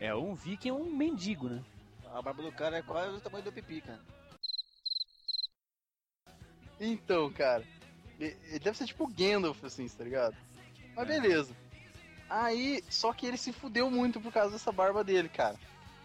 [0.00, 1.62] É um viking é um mendigo, né?
[2.12, 4.00] A barba do cara é quase o tamanho do pipi, cara.
[6.78, 7.64] Então, cara,
[8.18, 10.36] ele deve ser tipo Gandalf, assim, tá ligado?
[10.94, 11.56] Mas beleza.
[12.28, 15.58] Aí, só que ele se fudeu muito por causa dessa barba dele, cara.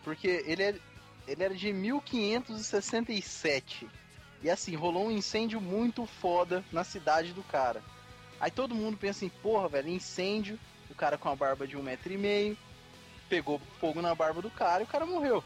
[0.03, 0.79] Porque ele, é,
[1.27, 3.87] ele era de 1567.
[4.43, 7.83] E assim, rolou um incêndio muito foda na cidade do cara.
[8.39, 11.83] Aí todo mundo pensa assim, porra, velho, incêndio, o cara com a barba de um
[11.83, 12.57] metro e meio,
[13.27, 15.43] pegou fogo na barba do cara e o cara morreu.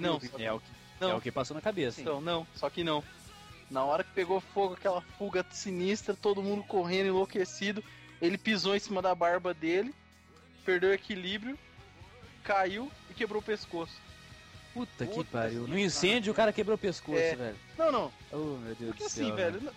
[0.00, 0.66] Não, só que- É o que,
[1.00, 1.10] não.
[1.10, 2.00] é o que passou na cabeça.
[2.00, 3.02] então, não, só que não.
[3.70, 7.82] Na hora que pegou fogo, aquela fuga sinistra, todo mundo correndo, enlouquecido,
[8.20, 9.92] Ele pisou em cima da barba dele,
[10.64, 11.58] perdeu o equilíbrio,
[12.44, 13.94] caiu e quebrou o pescoço.
[14.72, 15.64] Puta que Puta pariu.
[15.64, 17.34] que No incêndio o cara quebrou o pescoço, É.
[17.34, 17.56] velho.
[17.76, 18.12] Não, não.
[18.30, 19.26] Oh, meu Deus Porque do céu.
[19.26, 19.70] assim, velho, n-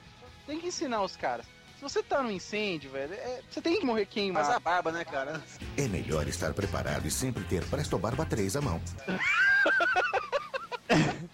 [0.45, 1.45] tem que ensinar os caras.
[1.85, 4.51] Você tá no incêndio, velho, é- você tem que morrer Mas queimado.
[4.51, 5.39] a barba, né, cara?
[5.77, 8.81] É melhor estar preparado e sempre ter Presto Barba 3 à mão.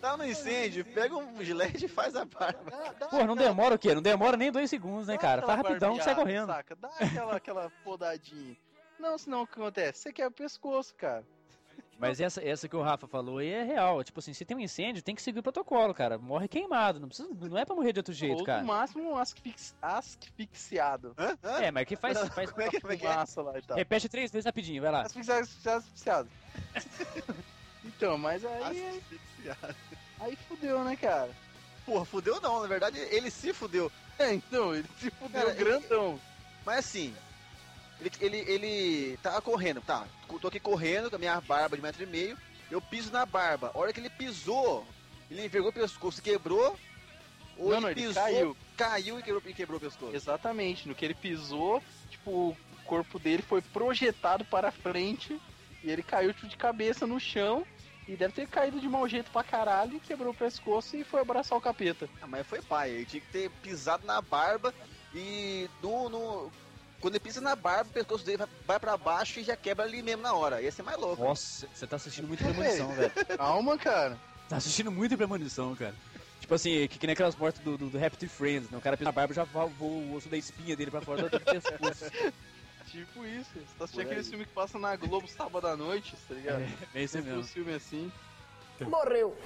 [0.00, 2.68] Tá no incêndio, pega um gilete e faz a barba.
[2.68, 3.94] Dá- dá Pô, não demora o quê?
[3.94, 5.42] Não demora nem dois segundos, né, cara?
[5.42, 6.46] Faz aquela rapidão que sai correndo.
[6.48, 6.74] Saca?
[6.74, 8.56] Dá aquela, aquela podadinha.
[8.98, 10.00] Não, senão o que acontece?
[10.00, 11.22] Você quebra o pescoço, cara.
[11.98, 14.02] Mas essa, essa que o Rafa falou aí é real.
[14.02, 16.18] Tipo assim, se tem um incêndio, tem que seguir o protocolo, cara.
[16.18, 16.98] Morre queimado.
[16.98, 18.60] Não, precisa, não é pra morrer de outro jeito, Ou cara.
[18.60, 21.14] no máximo asfix, asfixiado.
[21.16, 21.38] Hã?
[21.42, 21.62] Hã?
[21.62, 22.18] É, mas que faz.
[22.30, 22.50] faz...
[22.50, 23.08] Como é que, como é, que é?
[23.08, 23.24] Lá
[23.58, 23.76] e tal.
[23.76, 25.02] Repete três vezes rapidinho, vai lá.
[25.02, 26.28] Asfixiado, asfixiado, asfixiado.
[27.84, 29.76] então, mas aí, Asfixiado.
[30.20, 31.30] aí fudeu, né, cara?
[31.84, 33.90] Porra, fudeu não, na verdade ele se fudeu.
[34.18, 36.20] É, então, ele se fudeu Cara, grandão.
[36.64, 37.14] Mas assim,
[38.02, 40.06] ele, ele, ele tava correndo, tá?
[40.40, 42.36] Tô aqui correndo com a minha barba de metro e meio.
[42.70, 43.70] Eu piso na barba.
[43.74, 44.86] A hora que ele pisou,
[45.30, 46.76] ele envergou o pescoço, quebrou.
[47.58, 48.56] Ou Não, ele não, ele pisou, caiu.
[48.76, 50.14] caiu e quebrou, e quebrou o pescoço.
[50.16, 55.38] Exatamente, no que ele pisou, tipo, o corpo dele foi projetado para frente
[55.84, 57.64] e ele caiu tipo, de cabeça no chão
[58.08, 61.56] e deve ter caído de mau jeito pra caralho, quebrou o pescoço e foi abraçar
[61.56, 62.08] o capeta.
[62.22, 64.74] Ah, mas foi pai, ele tinha que ter pisado na barba
[65.14, 66.52] e no, no-
[67.02, 69.84] quando ele pisa na barba, o pescoço dele vai, vai pra baixo e já quebra
[69.84, 70.62] ali mesmo na hora.
[70.62, 71.22] Ia ser mais louco.
[71.22, 73.12] Nossa, você tá assistindo muito premonição, velho.
[73.36, 74.16] Calma, cara.
[74.48, 75.94] Tá assistindo muito premonição, cara.
[76.40, 78.78] Tipo assim, que, que nem aquelas mortes do, do, do Happy Friends, né?
[78.78, 81.28] O cara pisa na barba e já voa o osso da espinha dele pra fora
[81.28, 82.04] do pescoço.
[82.90, 83.50] Tipo isso.
[83.54, 86.62] Você tá assistindo aquele filme que passa na Globo sábado à noite, tá ligado?
[86.94, 87.42] É isso Sempre mesmo.
[87.42, 88.12] um filme assim.
[88.80, 89.36] Morreu.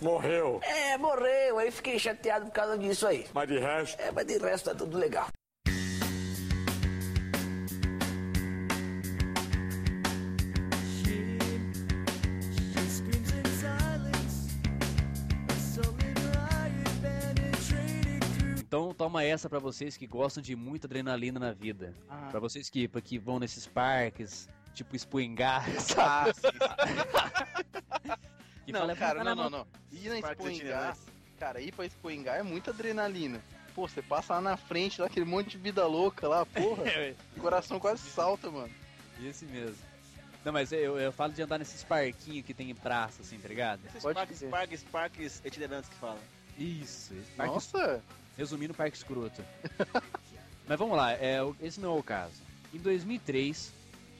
[0.00, 0.60] Morreu.
[0.62, 1.58] É, morreu.
[1.58, 3.26] Aí fiquei chateado por causa disso aí.
[3.34, 5.28] Mas de resto, É, mas de resto tá tudo legal.
[18.82, 21.94] Então toma essa pra vocês que gostam de muita adrenalina na vida.
[22.10, 22.28] Ah.
[22.32, 26.30] Pra vocês que, que vão nesses parques, tipo Expoengar, sabe?
[26.30, 28.16] Ah, sim.
[28.66, 29.98] Que não, fala, cara, "Vai não, não, mão." não.
[29.98, 31.00] Ir na itinerantes.
[31.38, 33.40] cara, ir pra Expo Engar é muita adrenalina.
[33.72, 36.82] Pô, você passa lá na frente, lá aquele monte de vida louca lá, porra.
[36.90, 38.72] É, o coração quase salta, mano.
[39.22, 39.78] Esse mesmo.
[40.44, 43.46] Não, mas eu, eu falo de andar nesses parquinhos que tem em praça, assim, tá
[43.46, 43.80] ligado?
[43.86, 46.18] Esses Pode parques, parques, parques itinerantes que falam.
[46.58, 48.02] Isso, Nossa!
[48.36, 49.44] Resumindo, parque escroto.
[50.66, 52.34] mas vamos lá, é, esse não é o caso.
[52.72, 53.72] Em 2003,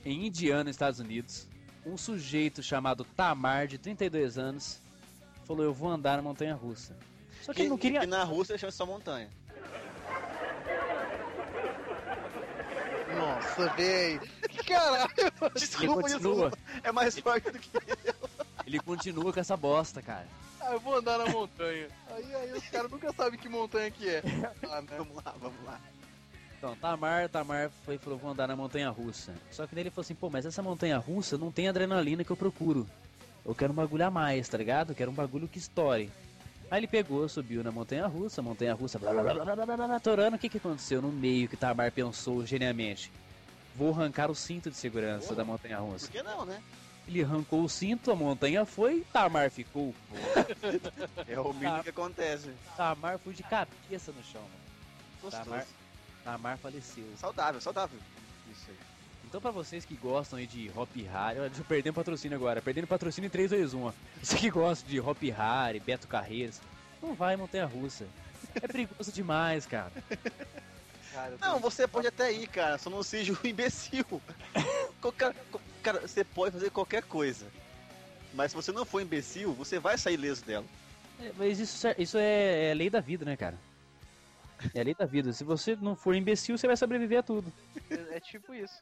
[0.05, 1.47] em Indiana, Estados Unidos,
[1.85, 4.79] um sujeito chamado Tamar, de 32 anos,
[5.45, 6.97] falou: Eu vou andar na montanha russa.
[7.43, 8.05] Só que ele não queria.
[8.05, 9.29] E na Rússia chama só montanha.
[13.17, 14.21] Nossa, véi!
[14.67, 15.11] Caralho!
[15.55, 16.51] Desculpa, continua.
[16.51, 16.59] desculpa.
[16.83, 17.71] É mais forte do que
[18.67, 20.27] Ele continua com essa bosta, cara.
[20.63, 21.89] Ah, eu vou andar na montanha.
[22.15, 24.23] Aí, aí os caras nunca sabem que montanha que é.
[24.71, 24.89] Ah, né?
[24.97, 25.81] Vamos lá, vamos lá.
[26.57, 29.35] Então, Tamar, Tamar foi, falou, vou andar na montanha russa.
[29.51, 32.31] Só que daí ele falou assim, pô, mas essa montanha russa não tem adrenalina que
[32.31, 32.89] eu procuro.
[33.45, 34.91] Eu quero um bagulho a mais, tá ligado?
[34.91, 36.09] Eu quero um bagulho que estoure.
[36.71, 39.87] Aí ele pegou, subiu na montanha russa, montanha russa, blá blá blá blá blá blá,
[39.89, 40.37] blá, torando.
[40.37, 43.11] O que que aconteceu no meio que Tamar pensou geniamente?
[43.75, 45.35] Vou arrancar o cinto de segurança Pô.
[45.35, 46.07] da montanha russa.
[46.07, 46.63] Por que não, né?
[47.07, 49.95] Ele arrancou o cinto, a montanha foi, Tamar ficou.
[51.29, 52.51] É o mínimo que acontece.
[52.77, 54.55] Tamar foi de cabeça no chão, mano.
[55.23, 55.45] Gostoso.
[55.45, 55.67] Tamar,
[56.25, 57.05] Tamar faleceu.
[57.19, 57.99] Saudável, saudável.
[58.51, 58.77] Isso aí.
[59.25, 62.37] Então pra vocês que gostam aí de Hop Harry, olha, deixa eu perder um patrocínio
[62.37, 63.93] agora, perdendo patrocínio em 3, 2, 1, ó.
[64.23, 66.61] Você que gosta de Hop Harry, Beto Carreiras,
[67.03, 68.07] não vai Montanha Russa.
[68.55, 69.91] É perigoso demais, cara.
[71.13, 74.05] Cara, Não, tô- você pode até ir, cara, só não seja um imbecil.
[75.01, 75.35] Qualquer-
[75.83, 77.47] cara, você pode fazer qualquer coisa.
[78.35, 80.65] Mas se você não for imbecil, você vai sair leso dela.
[81.21, 83.59] É, mas isso, é- isso é, é lei da vida, né, cara?
[84.75, 85.33] É a lei da vida.
[85.33, 87.53] Se você não for imbecil, você vai sobreviver a tudo.
[87.91, 88.81] É, é tipo isso.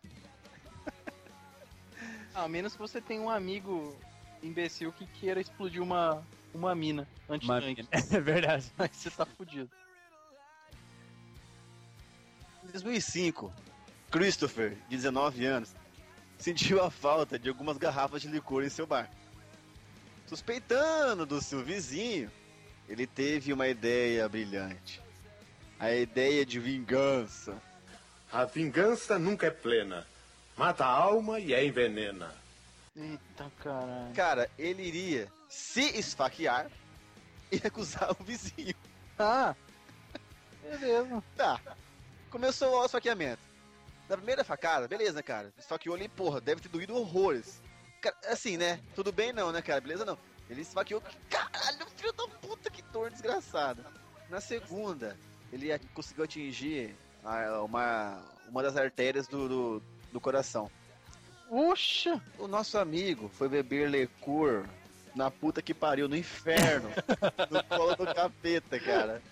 [2.35, 3.97] A menos que você tenha um amigo
[4.43, 7.87] imbecil que queira explodir uma, uma mina antes Uma tanque.
[8.15, 8.71] É verdade.
[8.79, 9.69] Aí você tá fudido.
[12.65, 13.53] Em 2005,
[14.11, 15.75] Christopher, de 19 anos,
[16.41, 19.09] sentiu a falta de algumas garrafas de licor em seu bar.
[20.27, 22.31] Suspeitando do seu vizinho,
[22.89, 25.01] ele teve uma ideia brilhante.
[25.79, 27.61] A ideia de vingança.
[28.33, 30.07] A vingança nunca é plena.
[30.57, 32.35] Mata a alma e a envenena.
[32.97, 34.15] Eita caralho.
[34.15, 36.71] Cara, ele iria se esfaquear
[37.51, 38.75] e acusar o vizinho.
[39.19, 39.55] Ah!
[40.63, 41.23] Beleza.
[41.37, 41.61] Tá.
[42.31, 43.50] Começou o esfaqueamento.
[44.11, 45.53] Na primeira facada, beleza, cara.
[45.57, 47.63] Esfaqueou ali, porra, deve ter doído horrores.
[48.03, 48.81] Cara, assim, né?
[48.97, 49.81] Tudo bem não, né, cara?
[49.81, 50.19] Beleza não.
[50.51, 51.01] Ele esfaqueou.
[51.31, 53.85] Caralho, filho da puta, que dor desgraçada.
[54.29, 55.17] Na segunda,
[55.53, 60.69] ele conseguiu atingir a- uma, uma das artérias do, do, do coração.
[61.49, 62.21] Puxa!
[62.37, 64.65] O nosso amigo foi beber lecur
[65.15, 66.91] na puta que pariu, no inferno.
[67.49, 69.23] no colo do capeta, cara.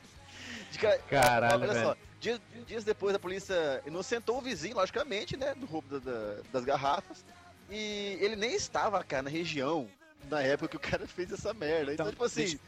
[0.70, 1.86] De ca- Caralho, Olha velho.
[1.86, 5.54] só, dias, dias depois a polícia inocentou o vizinho, logicamente, né?
[5.54, 7.24] Do roubo da- da- das garrafas.
[7.70, 9.88] E ele nem estava, cara, na região
[10.28, 11.92] na época que o cara fez essa merda.
[11.92, 12.40] Então, Então, tipo assim.
[12.42, 12.58] deixa-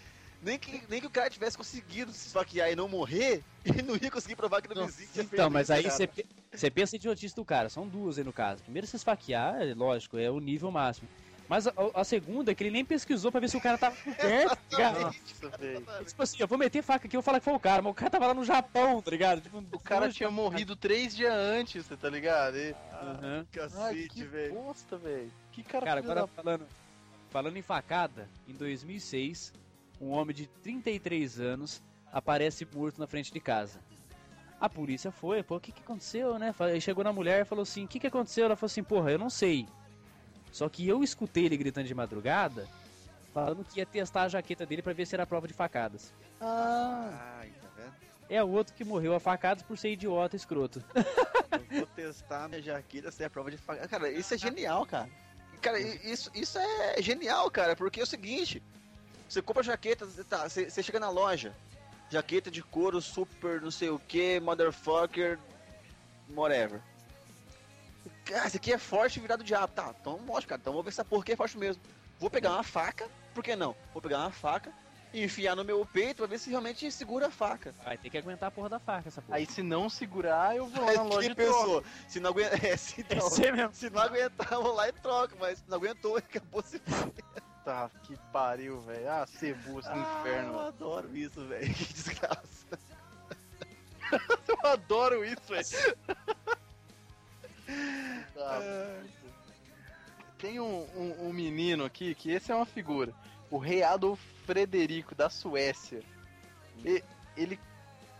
[0.42, 3.42] Nem que, nem que o cara tivesse conseguido se esfaquear e não morrer,
[3.82, 6.24] ele não ia conseguir provar que era o vizinho tinha Então, mas aí você pe-
[6.50, 8.62] você pensa em idiotice do cara, são duas aí no caso.
[8.62, 11.10] Primeiro, se esfaquear, é lógico, é o nível máximo.
[11.50, 13.96] Mas a, a segunda é que ele nem pesquisou pra ver se o cara tava
[13.96, 16.04] perto, tá velho.
[16.06, 17.90] Tipo assim, eu vou meter faca aqui, eu vou falar que foi o cara, mas
[17.90, 19.40] o cara tava lá no Japão, tá ligado?
[19.40, 22.56] Tipo, O cara tinha morrido três dias antes, você tá ligado?
[22.56, 22.70] E...
[22.92, 23.40] Aham.
[23.40, 24.54] Ai, Cacete, que velho.
[24.54, 25.32] bosta, velho.
[25.50, 26.66] Que cara, Cara, agora da- falando,
[27.30, 29.52] falando em facada, em 2006,
[30.00, 31.82] um homem de 33 anos
[32.12, 33.80] aparece morto na frente de casa.
[34.60, 36.54] A polícia foi, pô, o que que aconteceu, né?
[36.60, 38.44] Aí chegou na mulher e falou assim, o que que aconteceu?
[38.44, 39.66] Ela falou assim, porra, eu não sei.
[40.52, 42.68] Só que eu escutei ele gritando de madrugada,
[43.32, 46.12] falando que ia testar a jaqueta dele pra ver se era prova de facadas.
[46.40, 47.92] Ah, Ai, tá vendo?
[48.28, 50.82] É o outro que morreu a facadas por ser idiota e escroto.
[50.94, 53.86] Eu vou testar minha jaqueta sem a prova de faca.
[53.88, 55.08] Cara, isso é genial, cara.
[55.60, 58.62] Cara, isso, isso é genial, cara, porque é o seguinte:
[59.28, 61.54] você compra jaqueta, tá, você, você chega na loja,
[62.08, 65.38] jaqueta de couro super não sei o que, motherfucker,
[66.34, 66.80] whatever.
[68.24, 69.72] Cara, esse aqui é forte virado diabo.
[69.74, 70.60] Tá, então mostra, cara.
[70.60, 71.82] Então vou ver se essa porra aqui é forte mesmo.
[72.18, 73.74] Vou pegar uma faca, por que não?
[73.92, 74.72] Vou pegar uma faca
[75.12, 77.74] e enfiar no meu peito pra ver se realmente segura a faca.
[77.84, 79.38] Vai ter que aguentar a porra da faca, essa porra.
[79.38, 81.52] aí se não segurar, eu vou lá na Aí loja e troco.
[81.58, 81.84] pensou?
[82.08, 82.56] Se não aguenta.
[82.66, 83.74] É, se não, mesmo.
[83.74, 86.80] se não aguentar, eu vou lá e troco, mas se não aguentou, acabou se
[87.64, 89.10] Tá, que pariu, velho.
[89.10, 90.58] Ah, cebus no Eu inferno.
[90.60, 91.74] adoro isso, velho.
[91.74, 92.66] Que desgraça.
[94.48, 95.66] Eu adoro isso, velho.
[98.58, 99.02] Tá.
[100.38, 103.12] Tem um, um- um menino aqui que esse é uma figura.
[103.50, 106.02] O rei Adolf Frederico da Suécia.
[106.84, 107.02] E-
[107.36, 107.58] ele,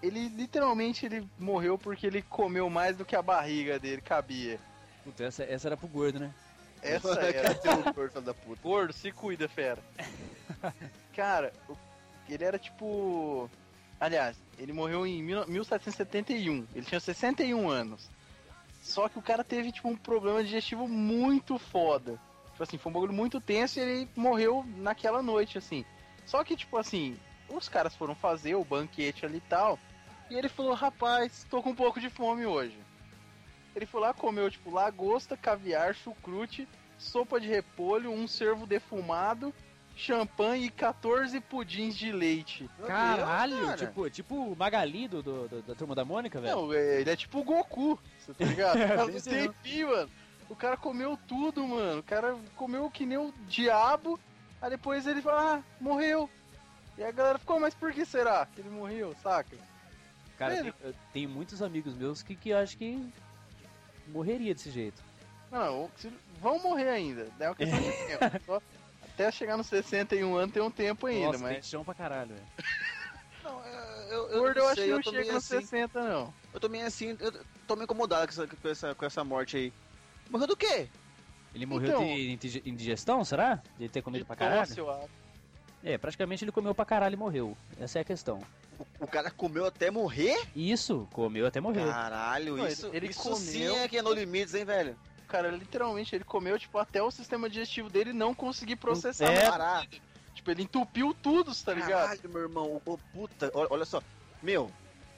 [0.03, 4.59] ele literalmente ele morreu porque ele comeu mais do que a barriga dele cabia.
[5.05, 6.35] Puta, essa, essa era pro gordo, né?
[6.83, 7.55] Essa era.
[7.55, 8.61] Cadê o corpo da puta?
[8.63, 9.79] Gordo, se cuida, fera.
[11.17, 11.77] Cara, o-
[12.29, 13.51] ele era tipo.
[13.99, 16.67] Aliás, ele morreu em mil- 1771.
[16.75, 18.09] Ele tinha 61 anos.
[18.81, 22.19] Só que o cara teve, tipo, um problema digestivo muito foda.
[22.53, 25.85] Tipo assim, foi um bagulho muito tenso e ele morreu naquela noite, assim.
[26.27, 29.79] Só que, tipo assim, os caras foram fazer o banquete ali e tal.
[30.31, 32.79] E ele falou, rapaz, tô com um pouco de fome hoje.
[33.75, 39.55] Ele foi lá, comeu, tipo, lagosta, caviar, chucrute, sopa de repolho, um cervo defumado,
[40.01, 42.69] champanhe e 14 pudins de leite.
[42.87, 43.77] Caralho, cara.
[43.77, 46.57] tipo, tipo o Magali do, do- do- da turma da Mônica, velho.
[46.57, 48.77] Não, é- ele é tipo o Goku, você tá ligado?
[48.77, 50.11] O cara não tem fim, mano.
[50.49, 52.01] O cara comeu tudo, mano.
[52.01, 54.19] O cara comeu que nem o diabo.
[54.61, 56.29] Aí depois ele fala, ah, morreu.
[56.99, 59.57] E a galera ficou, mas por que será que ele morreu, saca?
[60.37, 63.11] Cara, tem, eu tenho muitos amigos meus que, que acho que
[64.09, 65.03] morreria desse jeito.
[65.51, 67.29] Não, se- vão morrer ainda.
[67.39, 68.45] É uma questão de tempo.
[68.47, 68.63] Só
[69.21, 71.53] até chegar nos 61 anos tem um tempo ainda, Nossa, mas.
[71.55, 72.47] tem chão pra caralho, velho.
[73.45, 73.67] Não,
[74.11, 75.61] eu, eu, Gordo, eu acho que eu não chega nos assim.
[75.65, 76.35] 60, não.
[76.53, 77.33] Eu tô meio assim, eu
[77.67, 79.73] tô meio incomodado com essa, com essa, com essa morte aí.
[80.29, 80.89] Morreu do quê?
[81.55, 83.63] Ele morreu Então- de indige- indigestão, será?
[83.79, 84.67] De ter comido De pra caralho?
[84.67, 85.09] tosse, eu acho.
[85.83, 87.57] É, praticamente ele comeu pra caralho e morreu.
[87.81, 88.43] Essa é a questão.
[88.79, 90.39] O, o cara comeu até morrer?
[90.55, 91.87] Isso, comeu até morrer.
[91.87, 94.97] Caralho, Não, isso, ele- ele isso comeu- sim é que é no limites, hein, velho?
[95.31, 99.33] Cara, literalmente, ele comeu, tipo, até o sistema digestivo dele não conseguir processar.
[99.33, 99.87] É.
[100.35, 102.09] Tipo, ele entupiu tudo, tá ligado?
[102.09, 104.03] Caralho, meu irmão, ô, puta, olha, olha só.
[104.43, 104.71] Meu,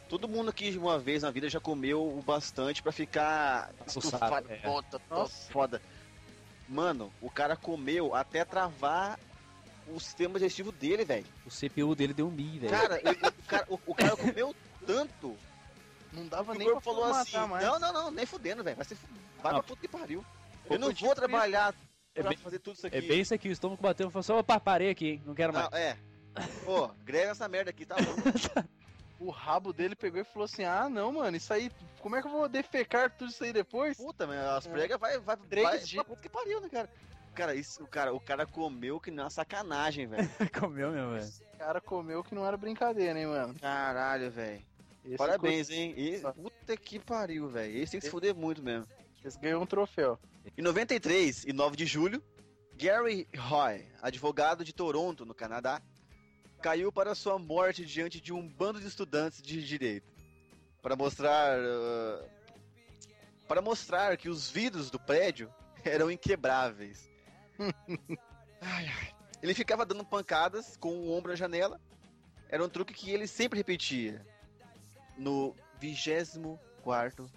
[0.09, 4.47] todo mundo aqui uma vez na vida já comeu o bastante pra ficar estufado.
[4.53, 4.57] é.
[4.59, 5.51] Tô Nossa.
[5.51, 5.81] foda.
[6.69, 9.19] Mano, o cara comeu até travar
[9.89, 11.27] o sistema digestivo dele, velho.
[11.47, 12.71] O CPU dele deu um mi, velho.
[12.73, 14.55] Cara, ele- o, cara, o, o cara comeu
[14.87, 15.37] tanto
[16.13, 17.65] Não dava nem pra falou assim: mais.
[17.65, 18.77] Não, não, não, nem fudendo, velho.
[18.77, 19.07] Vai, se fu-
[19.43, 19.61] vai Não.
[19.61, 20.25] pra puta que pariu.
[20.71, 21.75] Eu não vou trabalhar
[22.15, 22.97] É pra bem- fazer tudo isso aqui.
[22.97, 25.35] É bem isso aqui, o estômago bateu e falou assim, opa, parei aqui, hein, não
[25.35, 25.69] quero mais.
[25.71, 25.97] Não, é.
[26.65, 28.03] Pô, grega essa merda aqui, tá bom.
[29.21, 31.71] O rabo dele pegou e falou assim: Ah, não, mano, isso aí.
[32.01, 33.97] Como é que eu vou defecar tudo isso aí depois?
[33.97, 35.93] Puta, mas as pregas vai, vai, Três vai dias.
[35.93, 36.91] pra puta que pariu, né, cara?
[37.33, 40.29] Cara, isso, o cara, o cara comeu que não é uma sacanagem, velho.
[40.61, 41.33] Comeu mesmo, velho.
[41.55, 43.55] O cara comeu que não era brincadeira, hein, mano.
[43.61, 44.61] Caralho, velho.
[45.05, 45.95] Esse Parabéns, hein?
[45.97, 47.77] E, puta que pariu, velho.
[47.77, 48.87] Esse tem que se fuder muito mesmo.
[49.25, 50.19] Esse ganhou um troféu.
[50.57, 52.23] Em 93 e 9 de julho,
[52.77, 55.81] Gary Roy, advogado de Toronto, no Canadá,
[56.61, 60.13] caiu para sua morte diante de um bando de estudantes de direito.
[60.81, 61.59] Para mostrar.
[61.59, 62.25] ah,
[63.47, 65.53] para mostrar que os vidros do prédio
[65.85, 67.11] eram inquebráveis.
[68.65, 69.15] Ai, ai.
[69.43, 71.81] Ele ficava dando pancadas com o ombro na janela.
[72.49, 74.25] Era um truque que ele sempre repetia.
[75.17, 77.31] No 24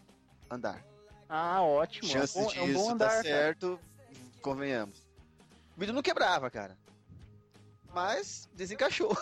[0.49, 0.83] andar.
[1.27, 2.09] Ah, ótimo.
[2.11, 3.23] É um bom, é um disso bom tá andar, cara.
[3.23, 3.79] certo,
[4.41, 4.99] convenhamos.
[5.75, 6.77] O vidro não quebrava, cara.
[7.93, 9.17] Mas desencaixou.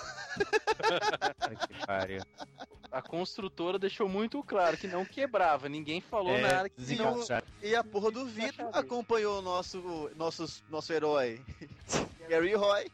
[2.91, 5.69] A construtora deixou muito claro que não quebrava.
[5.69, 7.23] Ninguém falou É, nada que não...
[7.61, 11.39] E a porra do vidro acompanhou o nosso, nosso, nosso herói,
[12.27, 12.91] Gary Roy,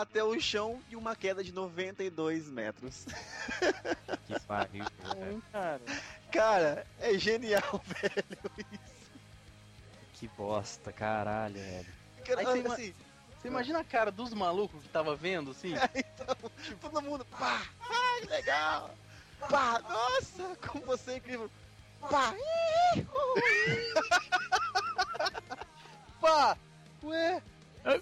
[0.00, 3.04] até o chão de uma queda de 92 metros.
[4.26, 4.84] Que pariu.
[5.14, 5.42] velho.
[5.52, 5.80] Cara.
[6.30, 8.68] Cara, é genial, velho.
[10.14, 11.86] Que bosta, caralho, velho.
[12.24, 12.94] Cara, Aí uma- assim,
[13.40, 15.74] Você imagina a cara dos malucos que tava vendo, assim?
[15.94, 16.36] então,
[16.80, 18.94] todo mundo, pá, ai, legal.
[19.48, 21.50] Pá, nossa, como você é incrível.
[22.00, 22.34] Pá,
[22.94, 23.04] ih,
[26.20, 26.56] Pá!
[27.02, 27.40] Ué,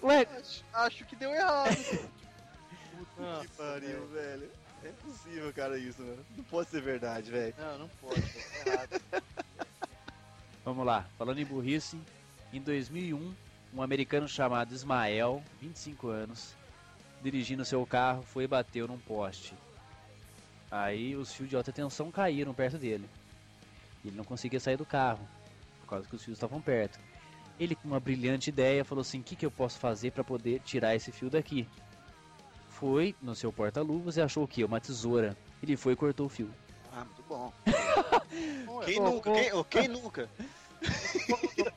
[0.03, 1.75] Ué, acho, acho que deu errado.
[3.15, 4.51] Puta que pariu, velho.
[4.83, 6.25] É impossível, cara, isso, mano.
[6.35, 7.53] Não pode ser verdade, velho.
[7.57, 9.01] Não, não pode, tá errado.
[10.63, 11.05] vamos lá.
[11.17, 11.99] Falando em burrice,
[12.51, 13.33] em 2001,
[13.73, 16.53] um americano chamado Ismael, 25 anos,
[17.21, 19.53] dirigindo seu carro, foi e bateu num poste.
[20.69, 23.09] Aí os fios de alta tensão caíram perto dele.
[24.03, 25.27] Ele não conseguia sair do carro,
[25.81, 26.99] por causa que os fios estavam perto.
[27.59, 30.59] Ele, com uma brilhante ideia, falou assim: O que, que eu posso fazer para poder
[30.61, 31.67] tirar esse fio daqui?
[32.69, 34.63] Foi no seu porta-luvas e achou o quê?
[34.63, 35.35] Uma tesoura.
[35.63, 36.49] Ele foi e cortou o fio.
[36.93, 37.51] Ah, muito bom.
[38.77, 39.29] Ué, Quem Pô, nunca?
[39.31, 39.35] pô.
[39.35, 40.29] Quem, oh, quem nunca?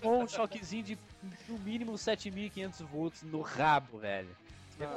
[0.02, 0.98] Tomou um choquezinho de
[1.48, 4.28] no mínimo 7500 volts no rabo, velho.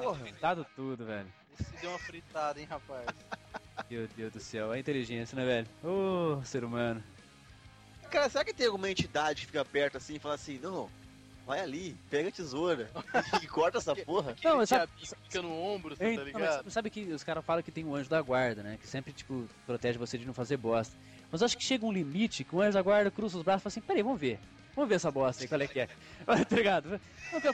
[0.02, 0.20] Porra.
[0.20, 1.28] Fritado tudo, velho.
[1.60, 3.06] Esse deu uma fritada, hein, rapaz?
[3.90, 5.68] Meu Deus do céu, a inteligência, né, velho?
[5.84, 7.04] Ô, ser humano.
[8.14, 10.88] Cara, será que tem alguma entidade que fica perto assim e fala assim, não,
[11.48, 12.92] vai ali, pega a tesoura
[13.42, 14.36] e corta essa porra?
[14.44, 14.92] Não, mas sabe-
[15.24, 16.70] fica no ombro, você tá não, ligado?
[16.70, 18.78] sabe que os caras falam que tem um anjo da guarda, né?
[18.80, 20.96] Que sempre, tipo, protege você de não fazer bosta.
[21.32, 23.62] Mas eu acho que chega um limite que o anjo da guarda cruza os braços
[23.62, 24.40] e fala assim, peraí, vamos ver.
[24.76, 25.88] Vamos ver essa bosta aí, qual é que é.
[26.26, 27.00] tá ligado?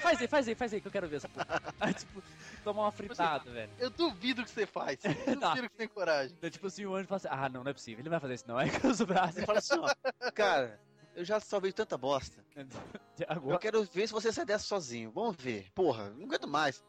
[0.02, 1.62] Faz aí, faz aí, faz aí, que eu quero ver essa porra.
[1.80, 2.22] Aí, tipo,
[2.64, 3.72] tomar uma fritada, velho.
[3.78, 5.00] Eu duvido que você faz.
[5.04, 5.50] Eu Não.
[5.50, 6.36] duvido que você tem coragem.
[6.38, 8.20] Então, tipo assim, o anjo fala assim, ah, não, não é possível, ele não vai
[8.20, 8.58] fazer isso não.
[8.58, 10.80] Aí cruza o braço e fala assim, ó, Cara,
[11.16, 12.44] eu já salvei tanta bosta.
[13.28, 13.56] agora...
[13.56, 15.12] Eu quero ver se você sai dessa sozinho.
[15.12, 15.68] Vamos ver.
[15.74, 16.84] Porra, não aguento mais.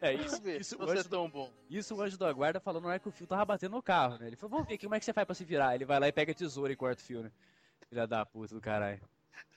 [0.00, 1.50] É isso, isso, você é anjo, tão bom.
[1.70, 4.18] isso o anjo da guarda falou na hora que o fio tava batendo no carro,
[4.18, 4.26] né?
[4.26, 5.74] Ele falou, vamos ver como é que você faz pra se virar.
[5.74, 7.32] Ele vai lá e pega a tesoura e corta o fio, né?
[7.88, 9.00] Filha da puta do caralho.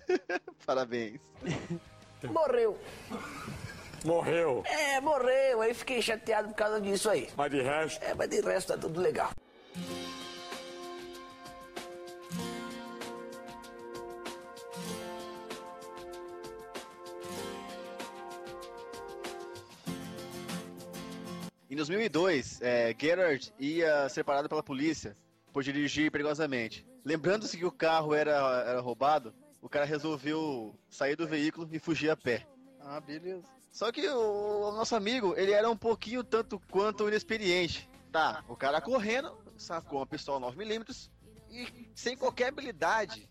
[0.65, 1.19] Parabéns.
[2.23, 2.77] Morreu.
[4.03, 4.63] Morreu.
[4.65, 5.61] É, morreu.
[5.61, 7.29] Aí fiquei chateado por causa disso aí.
[7.35, 9.31] Mas de resto, É, mas de resto tá tudo legal.
[21.69, 25.15] Em 2002, é, Gerard ia ser parado pela polícia
[25.53, 26.85] por dirigir perigosamente.
[27.05, 32.09] Lembrando-se que o carro era, era roubado, o cara resolveu sair do veículo e fugir
[32.09, 32.47] a pé.
[32.79, 33.43] Ah, beleza.
[33.71, 37.89] Só que o, o nosso amigo, ele era um pouquinho tanto quanto inexperiente.
[38.11, 41.09] Tá, o cara correndo, sacou uma pistola 9mm
[41.51, 43.29] e sem qualquer habilidade,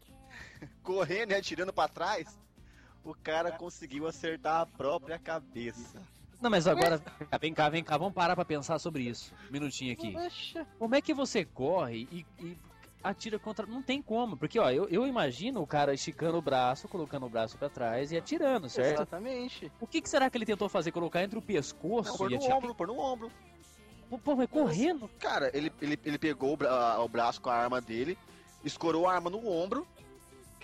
[0.82, 2.38] correndo e atirando pra trás,
[3.04, 6.00] o cara conseguiu acertar a própria cabeça.
[6.40, 7.02] Não, mas agora,
[7.40, 9.32] vem cá, vem cá, vamos parar pra pensar sobre isso.
[9.48, 10.12] Um minutinho aqui.
[10.12, 10.66] Poxa.
[10.78, 12.56] Como é que você corre e, e
[13.02, 13.66] atira contra.
[13.66, 17.28] Não tem como, porque ó, eu, eu imagino o cara esticando o braço, colocando o
[17.28, 18.96] braço pra trás e atirando, certo?
[18.98, 19.70] Exatamente.
[19.80, 20.90] O que, que será que ele tentou fazer?
[20.92, 22.58] Colocar entre o pescoço Não, pôr e no atirar?
[22.58, 23.30] ombro, pôr no ombro.
[24.24, 25.08] Pô, mas correndo?
[25.18, 28.16] Cara, ele, ele, ele pegou o, bra- o braço com a arma dele,
[28.64, 29.87] escorou a arma no ombro.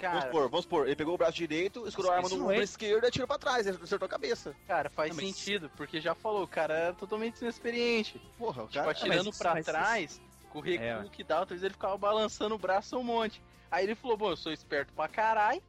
[0.00, 2.52] Vamos Cara, supor, vamos supor, ele pegou o braço direito, escorou a arma no ombro
[2.54, 4.54] é- esquerdo e atirou pra trás, ele acertou a cabeça.
[4.66, 8.20] cara, faz Não, mas- sentido, porque já falou, o cara era totalmente inexperiente.
[8.36, 8.90] Porra, o Tipo, cara.
[8.90, 10.20] atirando isso- pra mas isso- trás,
[10.54, 13.42] com o recuo É, que dá, talvez ele ficava balançando o braço um monte.
[13.70, 15.60] Aí ele falou, bom, eu sou esperto pra caralho,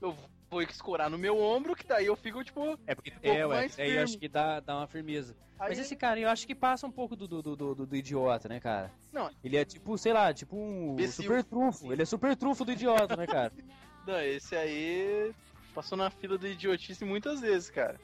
[0.00, 0.16] eu
[0.50, 2.78] vou escorar no meu ombro, que daí eu fico, tipo...
[2.86, 5.36] É porque pouco é, ué, mais aí eu acho que dá, dá uma firmeza.
[5.58, 7.96] Aí Mas esse cara, eu acho que passa um pouco do, do, do, do, do
[7.96, 8.90] idiota, né, cara?
[9.12, 9.30] Não.
[9.44, 11.24] Ele é tipo, sei lá, tipo um Imbecil.
[11.24, 11.92] super trufo.
[11.92, 13.52] Ele é super trufo do idiota, né, cara?
[14.04, 15.32] Não, esse aí
[15.72, 18.00] passou na fila do idiotice muitas vezes, cara.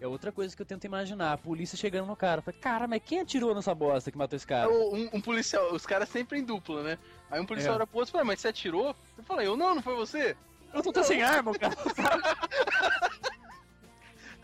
[0.00, 1.32] É outra coisa que eu tento imaginar.
[1.32, 2.42] A polícia chegando no cara.
[2.42, 4.68] Falei, cara, mas quem atirou nessa bosta que matou esse cara?
[4.68, 6.98] Um, um policial, os caras sempre em dupla, né?
[7.30, 7.76] Aí um policial É.
[7.78, 8.94] olha pro outro e fala, mas você atirou?
[9.16, 10.36] Eu falei, eu não, não foi você?
[10.72, 11.74] Eu tô, tô sem arma, cara.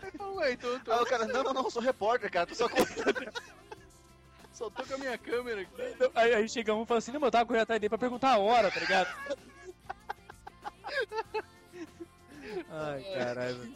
[0.01, 2.31] Aí falou, ué, então eu tô, Aí o cara, não, não, não, eu sou repórter,
[2.31, 3.31] cara, tô só contando.
[4.53, 5.71] só tô com a minha câmera aqui.
[6.15, 8.31] Aí, aí chega um e fala assim, não, eu tava correndo atrás dele pra perguntar
[8.31, 9.13] a hora, tá ligado?
[12.69, 13.75] Ai, caralho.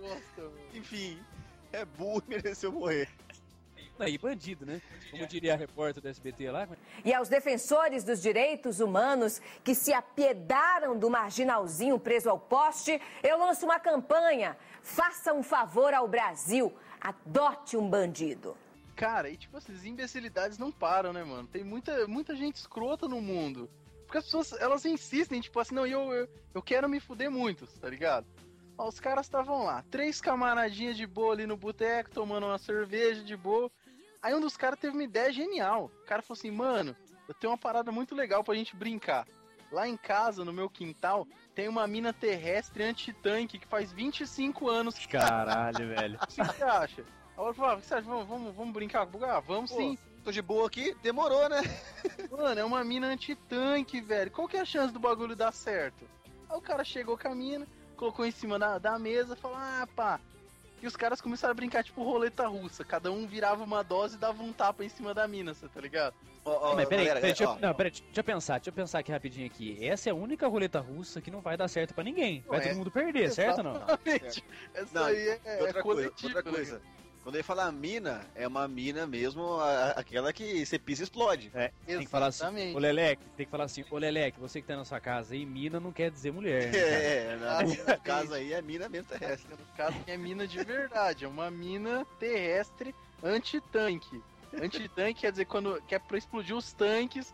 [0.00, 0.58] Nossa, mano.
[0.74, 1.20] Enfim,
[1.72, 3.08] é burro e mereceu morrer.
[3.98, 4.80] Aí, bandido, né?
[5.10, 6.66] Como diria a repórter do SBT lá.
[7.04, 13.38] E aos defensores dos direitos humanos que se apiedaram do marginalzinho preso ao poste, eu
[13.38, 14.56] lanço uma campanha.
[14.82, 16.74] Faça um favor ao Brasil.
[16.98, 18.56] Adote um bandido.
[18.96, 21.46] Cara, e tipo, essas imbecilidades não param, né, mano?
[21.46, 23.68] Tem muita, muita gente escrota no mundo.
[24.06, 27.66] Porque as pessoas, elas insistem, tipo assim, não, eu, eu, eu quero me fuder muito,
[27.66, 28.26] tá ligado?
[28.80, 33.22] Ó, os caras estavam lá, três camaradinhas de boa ali no boteco, tomando uma cerveja
[33.22, 33.70] de boa.
[34.22, 35.90] Aí um dos caras teve uma ideia genial.
[36.02, 36.96] O cara falou assim, mano,
[37.28, 39.28] eu tenho uma parada muito legal pra gente brincar.
[39.70, 44.94] Lá em casa, no meu quintal, tem uma mina terrestre anti-tanque que faz 25 anos
[44.94, 46.18] que Caralho, velho.
[46.22, 47.04] O que você acha?
[47.36, 48.06] Aí eu falei, ah, o que você acha?
[48.06, 49.06] Vamos, vamos, vamos brincar?
[49.28, 49.98] Ah, vamos Pô, sim.
[50.24, 51.60] Tô de boa aqui, demorou, né?
[52.32, 54.30] Mano, é uma mina anti-tanque, velho.
[54.30, 56.08] Qual que é a chance do bagulho dar certo?
[56.48, 57.66] Aí o cara chegou com a mina,
[58.00, 60.18] colocou em cima da, da mesa, falou, ah, pá.
[60.82, 62.82] E os caras começaram a brincar tipo roleta russa.
[62.82, 65.78] Cada um virava uma dose e dava um tapa em cima da mina, você tá
[65.78, 66.14] ligado?
[66.42, 68.72] Ó, ó, Mas peraí, galera, peraí, deixa, eu- não, peraí, deixa eu pensar, deixa eu
[68.72, 69.76] pensar aqui rapidinho aqui.
[69.86, 72.42] Essa é a única roleta russa que não vai dar certo pra ninguém.
[72.48, 73.74] Vai Não, é- todo mundo perder, certo ou não?
[73.76, 74.44] Exatamente.
[74.72, 76.82] Essa Não, aí é, E é outra coisa, coletiva, outra né, coisa.
[77.30, 81.48] Quando ele fala mina, é uma mina mesmo, a- aquela que você pisa e explode.
[81.54, 82.76] É, tem que falar assim, Exatamente.
[82.76, 85.46] ô Leleque, tem que falar assim, ô Leleque, você que tá na sua casa aí,
[85.46, 86.72] mina não quer dizer mulher.
[86.72, 86.80] né?
[87.30, 87.36] É,
[87.86, 89.48] na casa aí é mina mesmo terrestre.
[89.48, 91.24] No caso, é mina de verdade.
[91.24, 94.20] É uma mina terrestre anti-tanque.
[94.52, 97.32] Anti-tanque quer dizer quando que é pra explodir os tanques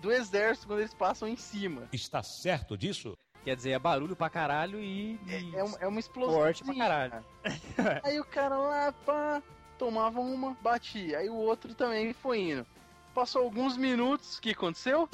[0.00, 1.86] do exército quando eles passam em cima.
[1.92, 3.14] Está certo disso?
[3.48, 5.18] Quer dizer, é barulho pra caralho e.
[5.26, 6.34] e É, um- é uma explosão.
[6.34, 7.24] forte pra caralho.
[8.04, 9.42] Aí o cara lá, pá,
[9.78, 11.16] tomava uma, batia.
[11.16, 12.66] Aí o outro também foi indo.
[13.14, 15.08] Passou alguns minutos, o que aconteceu?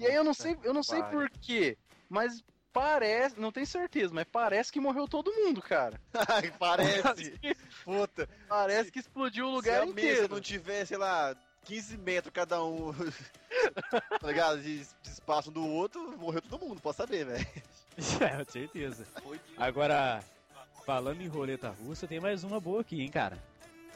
[0.00, 4.12] E aí eu não sei, eu não sei por quê, mas parece, não tenho certeza,
[4.12, 6.00] mas parece que morreu todo mundo, cara.
[6.28, 7.38] Ai, parece.
[7.84, 8.28] Puta.
[8.48, 10.34] Parece que explodiu o Se lugar a mesa inteiro.
[10.34, 11.36] não tiver, sei lá,
[11.68, 12.94] 15 metros cada um,
[14.20, 14.60] tá ligado?
[14.62, 17.46] De de espaço um do outro, morreu todo mundo, pode saber, velho.
[18.20, 19.04] É, com certeza.
[19.56, 20.22] Agora,
[20.86, 23.36] falando em roleta russa, tem mais uma boa aqui, hein, cara.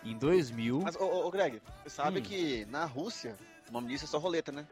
[0.05, 0.81] Em 2000.
[0.81, 2.23] Mas, ô, ô, Greg, você sabe Hum.
[2.23, 3.37] que na Rússia,
[3.69, 4.67] o nome disso é só roleta, né?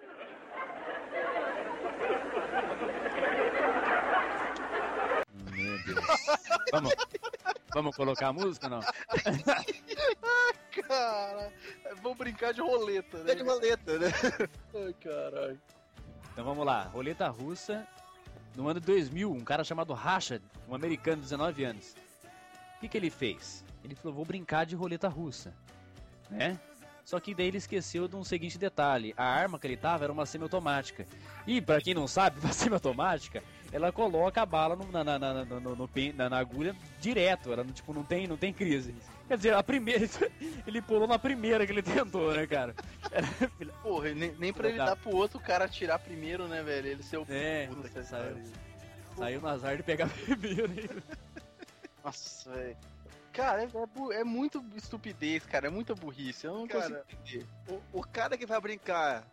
[5.53, 6.05] Meu Deus.
[6.73, 6.93] Vamos,
[7.73, 8.81] vamos colocar a música ou não?
[10.87, 11.53] Cara,
[12.03, 13.33] vamos brincar de roleta, né?
[13.33, 14.09] É de roleta, né?
[14.75, 15.61] Ai, caralho.
[16.33, 17.87] Então vamos lá, roleta russa.
[18.57, 21.95] No ano de 2000, um cara chamado Rashad, um americano de 19 anos.
[22.77, 23.65] O que, que ele fez?
[23.85, 25.55] Ele falou: vou brincar de roleta russa.
[26.29, 26.59] Né?
[27.05, 30.13] Só que daí ele esqueceu de um seguinte detalhe: a arma que ele tava era
[30.13, 31.07] uma semiautomática.
[31.47, 33.43] E pra quem não sabe, uma semiautomática,
[33.73, 37.53] ela coloca a bala no- na, na, na, no- no- na- na agulha direto.
[37.53, 38.95] Ela tipo, não, tem, não tem crise.
[39.29, 40.05] Quer dizer, a primeira.
[40.67, 42.75] Ele pulou na primeira que ele tentou, né, cara?
[43.13, 43.27] Era-
[43.83, 46.89] Porra, nem, nem pra ele dar pro outro cara atirar primeiro, né, velho?
[46.89, 48.37] Ele ser o É, puta que saiu,
[49.17, 50.67] saiu no azar de pegar primeiro.
[50.69, 51.03] né?
[52.05, 52.77] Nossa, velho.
[53.33, 55.69] Cara, é, é é muito estupidez, cara.
[55.69, 56.47] É muita burrice.
[56.47, 57.47] Eu não Cara, consigo entender.
[57.69, 59.25] O, o cara que vai brincar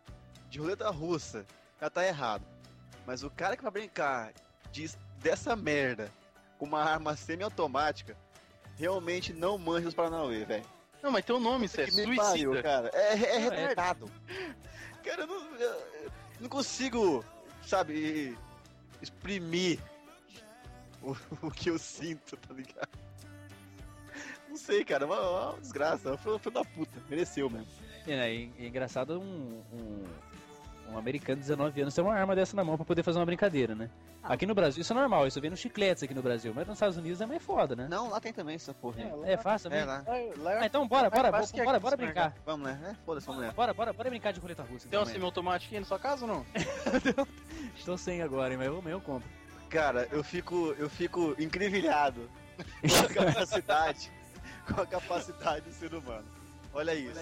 [0.49, 1.43] de roleta russa
[1.81, 2.43] já tá errado.
[3.05, 4.33] Mas o cara que vai brincar
[4.71, 6.11] de, dessa merda
[6.57, 8.17] com uma arma semiautomática
[8.75, 10.65] realmente não manja os Paranauê, velho.
[11.01, 12.15] Não, mas tem um nome, isso é suicida.
[12.15, 12.89] pariu, cara.
[12.93, 14.11] É, é é- retardado.
[15.03, 16.11] Cara, eu não, eu-
[16.41, 17.23] não consigo,
[17.65, 18.37] sabe,
[19.01, 19.79] exprimir
[21.01, 21.15] o,
[21.47, 22.89] o que eu sinto, tá ligado?
[24.49, 25.19] Não sei, cara, uma,
[25.51, 26.17] uma desgraça.
[26.17, 27.67] Foi filho da puta, mereceu mesmo.
[28.07, 30.03] É, e engraçado um, um,
[30.89, 33.25] um americano de 19 anos ter uma arma dessa na mão pra poder fazer uma
[33.25, 33.89] brincadeira, né?
[34.23, 36.75] Aqui no Brasil isso é normal, isso vem nos chicletes aqui no Brasil, mas nos
[36.75, 37.87] Estados Unidos é mais foda, né?
[37.89, 39.01] Não, lá tem também essa porra.
[39.01, 39.31] aí.
[39.31, 39.85] É fácil É também.
[39.85, 40.03] lá.
[40.05, 42.33] Lá- lá é- Ah, então bora, bora, bora, aqui, bora se brincar.
[42.45, 42.79] Vamos, né?
[42.91, 43.51] É, Foda-se, vamos, né?
[43.55, 44.87] Bora, bora, bora brincar de roleta russa.
[44.89, 46.45] Tem um Então, semiautomático aí na sua casa ou não?
[47.85, 49.27] Tô sem agora, hein, mas eu, eu compro.
[49.69, 52.29] Cara, eu fico, eu fico encrivilhado
[52.81, 54.11] com a capacidade,
[54.73, 56.25] com a capacidade do ser humano.
[56.73, 57.19] Olha isso.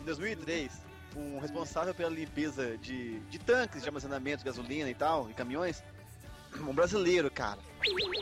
[0.00, 0.72] Em 2003,
[1.16, 5.82] um responsável pela limpeza de, de tanques de armazenamento, gasolina e tal, e caminhões,
[6.60, 7.58] Um brasileiro, cara.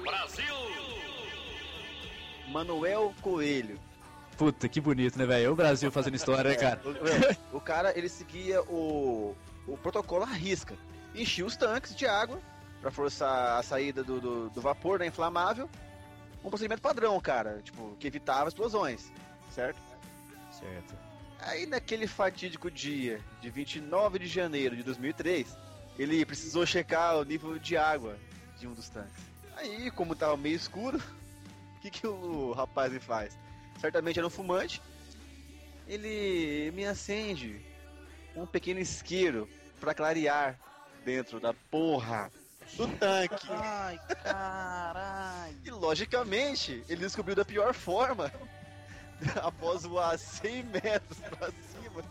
[0.03, 0.55] Brasil!
[2.49, 3.81] Manuel Coelho.
[4.37, 5.53] Puta, que bonito, né, velho?
[5.53, 6.81] O Brasil fazendo história, né, cara?
[7.53, 9.37] O, o cara, ele seguia o,
[9.67, 10.77] o protocolo à risca.
[11.15, 12.41] Enchia os tanques de água
[12.81, 15.71] para forçar a saída do, do, do vapor né, inflamável.
[16.45, 17.61] Um procedimento padrão, cara.
[17.63, 19.13] Tipo, que evitava explosões.
[19.51, 19.79] Certo?
[20.51, 20.95] Certo.
[21.47, 25.57] Aí naquele fatídico dia de 29 de janeiro de 2003,
[25.99, 28.17] ele precisou checar o nível de água
[28.59, 29.23] de um dos tanques.
[29.57, 30.99] Aí, como tava meio escuro,
[31.77, 33.37] o que, que o rapaz me faz?
[33.81, 34.81] Certamente era um fumante.
[35.87, 37.61] Ele me acende
[38.35, 40.59] um pequeno isqueiro para clarear
[41.05, 42.33] dentro da porra
[42.73, 43.47] do tanque.
[43.51, 45.57] Ai, caralho.
[45.63, 48.33] E logicamente, ele descobriu da pior forma
[49.43, 52.03] após voar 100 metros pra cima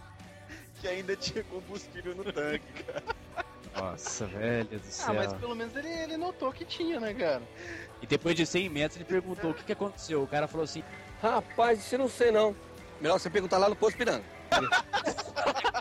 [0.80, 3.04] que ainda tinha combustível no tanque, cara.
[3.76, 5.10] Nossa, velho do céu.
[5.10, 7.42] Ah, mas pelo menos ele, ele notou que tinha, né, cara?
[8.02, 10.22] E depois de 100 metros ele perguntou o que, que aconteceu.
[10.22, 10.84] O cara falou assim:
[11.22, 12.56] Rapaz, isso eu não sei não.
[13.00, 14.24] Melhor você perguntar lá no posto Piranga.